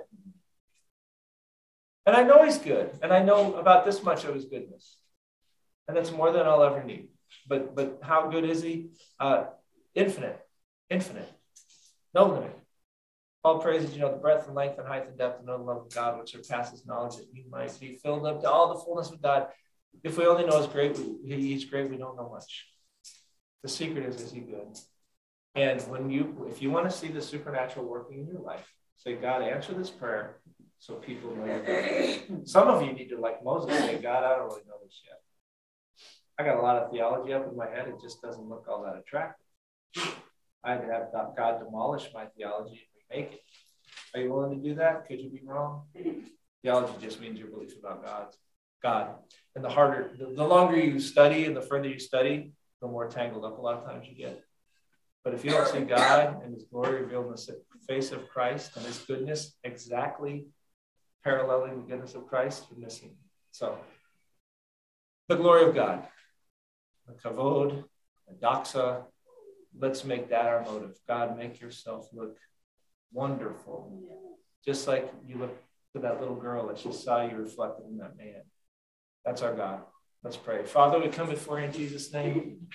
And 2.06 2.16
I 2.16 2.24
know 2.24 2.44
he's 2.44 2.60
good. 2.60 2.92
And 3.02 3.12
I 3.12 3.24
know 3.24 3.56
about 3.56 3.86
this 3.86 4.04
much 4.04 4.26
of 4.26 4.36
his 4.36 4.46
goodness. 4.46 4.98
And 5.88 5.98
it's 5.98 6.12
more 6.12 6.32
than 6.32 6.46
I'll 6.46 6.64
ever 6.64 6.84
need. 6.84 7.08
But 7.48 7.76
but 7.76 8.00
how 8.02 8.30
good 8.30 8.46
is 8.46 8.62
he? 8.62 8.90
Uh, 9.20 9.46
infinite. 9.94 10.40
Infinite. 10.90 11.32
No 12.14 12.28
limit. 12.28 12.58
Paul 13.46 13.60
praises, 13.60 13.94
you 13.94 14.02
know, 14.02 14.10
the 14.10 14.18
breadth 14.18 14.48
and 14.48 14.56
length 14.56 14.80
and 14.80 14.88
height 14.88 15.08
and 15.08 15.16
depth 15.20 15.38
and 15.38 15.46
know 15.46 15.60
the 15.60 15.64
love 15.64 15.78
of 15.86 15.94
God, 15.94 16.18
which 16.18 16.32
surpasses 16.32 16.84
knowledge, 16.84 17.18
that 17.18 17.28
we 17.32 17.46
might 17.48 17.80
be 17.80 17.94
filled 18.02 18.26
up 18.26 18.42
to 18.42 18.50
all 18.50 18.74
the 18.74 18.80
fullness 18.80 19.12
of 19.12 19.22
God. 19.22 19.50
If 20.04 20.18
we 20.18 20.26
only 20.26 20.48
know 20.48 20.58
his 20.58 20.66
great, 20.66 20.98
he's 21.24 21.64
great, 21.66 21.88
we 21.92 21.98
don't 21.98 22.18
know 22.18 22.28
much. 22.28 22.66
The 23.62 23.70
secret 23.70 24.04
is, 24.04 24.20
is 24.20 24.32
he 24.32 24.40
good? 24.40 24.76
And 25.54 25.80
when 25.84 26.10
you, 26.10 26.48
if 26.50 26.60
you 26.60 26.72
want 26.72 26.90
to 26.90 26.98
see 26.98 27.10
the 27.10 27.22
supernatural 27.22 27.86
working 27.86 28.22
in 28.22 28.28
your 28.30 28.42
life, 28.42 28.66
say, 28.98 29.14
God, 29.14 29.44
answer 29.44 29.76
this 29.76 29.92
prayer 29.92 30.38
so 30.80 30.96
people 30.96 31.36
know 31.36 31.46
you're 31.46 32.46
Some 32.48 32.68
of 32.68 32.82
you 32.82 32.94
need 32.94 33.10
to, 33.10 33.20
like 33.20 33.44
Moses, 33.44 33.78
say, 33.78 34.02
God, 34.02 34.24
I 34.24 34.38
don't 34.38 34.48
really 34.48 34.64
know 34.68 34.80
this 34.84 35.04
yet. 35.06 35.22
I 36.40 36.44
got 36.44 36.58
a 36.58 36.64
lot 36.64 36.78
of 36.78 36.92
theology 36.92 37.32
up 37.32 37.48
in 37.48 37.56
my 37.56 37.68
head. 37.68 37.90
It 37.90 38.02
just 38.02 38.24
doesn't 38.24 38.50
look 38.50 38.66
all 38.68 38.82
that 38.86 38.98
attractive. 38.98 39.46
I'd 40.64 40.82
have 40.82 41.36
God 41.38 41.60
demolish 41.64 42.10
my 42.12 42.26
theology 42.36 42.90
remake 43.10 43.34
it. 43.34 43.42
Are 44.14 44.22
you 44.22 44.32
willing 44.32 44.62
to 44.62 44.70
do 44.70 44.76
that? 44.76 45.08
Could 45.08 45.20
you 45.20 45.30
be 45.30 45.42
wrong? 45.46 45.84
Theology 46.64 46.94
just 47.02 47.20
means 47.20 47.38
your 47.38 47.50
belief 47.50 47.78
about 47.78 48.04
God. 48.04 48.28
God. 48.82 49.16
And 49.56 49.64
the 49.64 49.70
harder, 49.70 50.12
the, 50.18 50.34
the 50.34 50.44
longer 50.44 50.78
you 50.78 51.00
study 51.00 51.46
and 51.46 51.56
the 51.56 51.62
further 51.62 51.90
you 51.90 52.00
study, 52.00 52.54
the 52.82 52.88
more 52.88 53.08
tangled 53.08 53.46
up 53.46 53.58
a 53.58 53.62
lot 53.62 53.78
of 53.78 53.86
times 53.86 54.08
you 54.08 54.16
get. 54.16 54.42
But 55.24 55.34
if 55.34 55.44
you 55.44 55.52
don't 55.52 55.68
see 55.68 55.82
God 55.82 56.44
and 56.44 56.54
His 56.54 56.66
glory 56.66 57.02
revealed 57.02 57.26
in 57.26 57.32
the 57.32 57.84
face 57.88 58.12
of 58.12 58.30
Christ 58.30 58.78
and 58.78 58.86
His 58.86 59.00
goodness 59.00 59.56
exactly 59.64 60.46
paralleling 61.24 61.78
the 61.78 61.88
goodness 61.88 62.14
of 62.14 62.28
Christ, 62.28 62.68
you're 62.70 62.80
missing. 62.80 63.16
So, 63.52 63.78
the 65.28 65.36
glory 65.36 65.66
of 65.66 65.74
God, 65.74 66.08
the 67.08 67.14
kavod, 67.14 67.84
the 68.28 68.36
doxa, 68.36 69.06
let's 69.78 70.06
make 70.06 70.30
that 70.30 70.46
our 70.46 70.64
motive. 70.64 70.96
God, 71.08 71.36
make 71.36 71.60
yourself 71.60 72.08
look 72.14 72.38
wonderful. 73.16 74.38
Just 74.66 74.88
like 74.88 75.12
you 75.26 75.38
look 75.38 75.56
to 75.94 76.02
that 76.02 76.20
little 76.20 76.36
girl 76.36 76.68
that 76.68 76.78
she 76.78 76.92
saw 76.92 77.26
you 77.26 77.38
reflected 77.38 77.86
in 77.90 77.98
that 77.98 78.18
man. 78.18 78.42
That's 79.24 79.42
our 79.42 79.56
God. 79.56 79.82
Let's 80.24 80.38
pray. 80.38 80.64
Father, 80.66 81.00
we 81.00 81.08
come 81.08 81.30
before 81.30 81.60
you 81.60 81.66
in 81.66 81.72
Jesus' 81.72 82.12
name. 82.12 82.68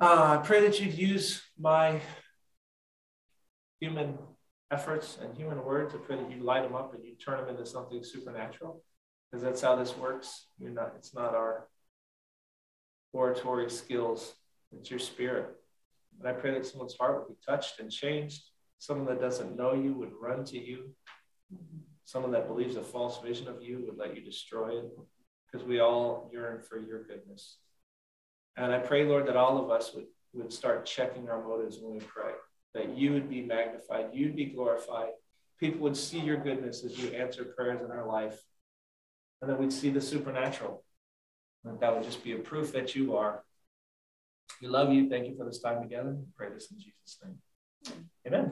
Uh, 0.00 0.38
I 0.38 0.42
pray 0.44 0.60
that 0.66 0.80
you'd 0.80 0.94
use 0.94 1.42
my 1.58 2.00
human 3.80 4.18
efforts 4.70 5.18
and 5.20 5.36
human 5.36 5.64
words. 5.64 5.94
I 5.94 5.98
pray 5.98 6.16
that 6.16 6.30
you 6.30 6.42
light 6.42 6.64
them 6.64 6.74
up 6.74 6.92
and 6.94 7.04
you 7.04 7.14
turn 7.14 7.38
them 7.38 7.48
into 7.48 7.64
something 7.64 8.02
supernatural, 8.02 8.82
because 9.30 9.42
that's 9.44 9.60
how 9.60 9.76
this 9.76 9.96
works. 9.96 10.48
You're 10.58 10.70
not. 10.70 10.94
It's 10.96 11.14
not 11.14 11.34
our 11.34 11.68
oratory 13.12 13.70
skills. 13.70 14.34
It's 14.76 14.90
your 14.90 14.98
spirit. 14.98 15.46
And 16.18 16.28
I 16.28 16.32
pray 16.32 16.52
that 16.52 16.66
someone's 16.66 16.96
heart 16.96 17.18
would 17.18 17.28
be 17.28 17.40
touched 17.44 17.80
and 17.80 17.90
changed. 17.90 18.42
Someone 18.78 19.06
that 19.06 19.20
doesn't 19.20 19.56
know 19.56 19.74
you 19.74 19.94
would 19.94 20.12
run 20.20 20.44
to 20.46 20.58
you. 20.58 20.94
Someone 22.04 22.32
that 22.32 22.48
believes 22.48 22.76
a 22.76 22.82
false 22.82 23.20
vision 23.20 23.48
of 23.48 23.62
you 23.62 23.84
would 23.86 23.96
let 23.96 24.16
you 24.16 24.22
destroy 24.22 24.78
it, 24.78 24.90
because 25.46 25.66
we 25.66 25.80
all 25.80 26.30
yearn 26.32 26.62
for 26.62 26.78
your 26.78 27.04
goodness. 27.04 27.58
And 28.56 28.72
I 28.72 28.78
pray, 28.78 29.04
Lord, 29.04 29.26
that 29.28 29.36
all 29.36 29.62
of 29.62 29.70
us 29.70 29.94
would, 29.94 30.06
would 30.34 30.52
start 30.52 30.84
checking 30.84 31.28
our 31.28 31.42
motives 31.42 31.78
when 31.80 31.94
we 31.94 32.00
pray 32.00 32.32
that 32.74 32.96
you 32.96 33.12
would 33.12 33.28
be 33.28 33.42
magnified, 33.42 34.06
you'd 34.12 34.36
be 34.36 34.46
glorified. 34.46 35.10
People 35.60 35.80
would 35.80 35.96
see 35.96 36.18
your 36.18 36.38
goodness 36.38 36.84
as 36.84 36.98
you 36.98 37.10
answer 37.10 37.44
prayers 37.44 37.82
in 37.84 37.90
our 37.90 38.06
life. 38.06 38.42
And 39.40 39.50
then 39.50 39.58
we'd 39.58 39.72
see 39.72 39.90
the 39.90 40.00
supernatural. 40.00 40.82
And 41.64 41.78
that 41.80 41.94
would 41.94 42.04
just 42.04 42.24
be 42.24 42.32
a 42.32 42.38
proof 42.38 42.72
that 42.72 42.94
you 42.94 43.16
are. 43.16 43.44
We 44.60 44.68
love 44.68 44.92
you. 44.92 45.08
Thank 45.08 45.26
you 45.28 45.36
for 45.36 45.44
this 45.44 45.58
time 45.58 45.82
together. 45.82 46.16
pray 46.36 46.48
this 46.52 46.70
in 46.70 46.78
Jesus' 46.78 47.18
name. 47.24 47.38
Amen. 48.26 48.50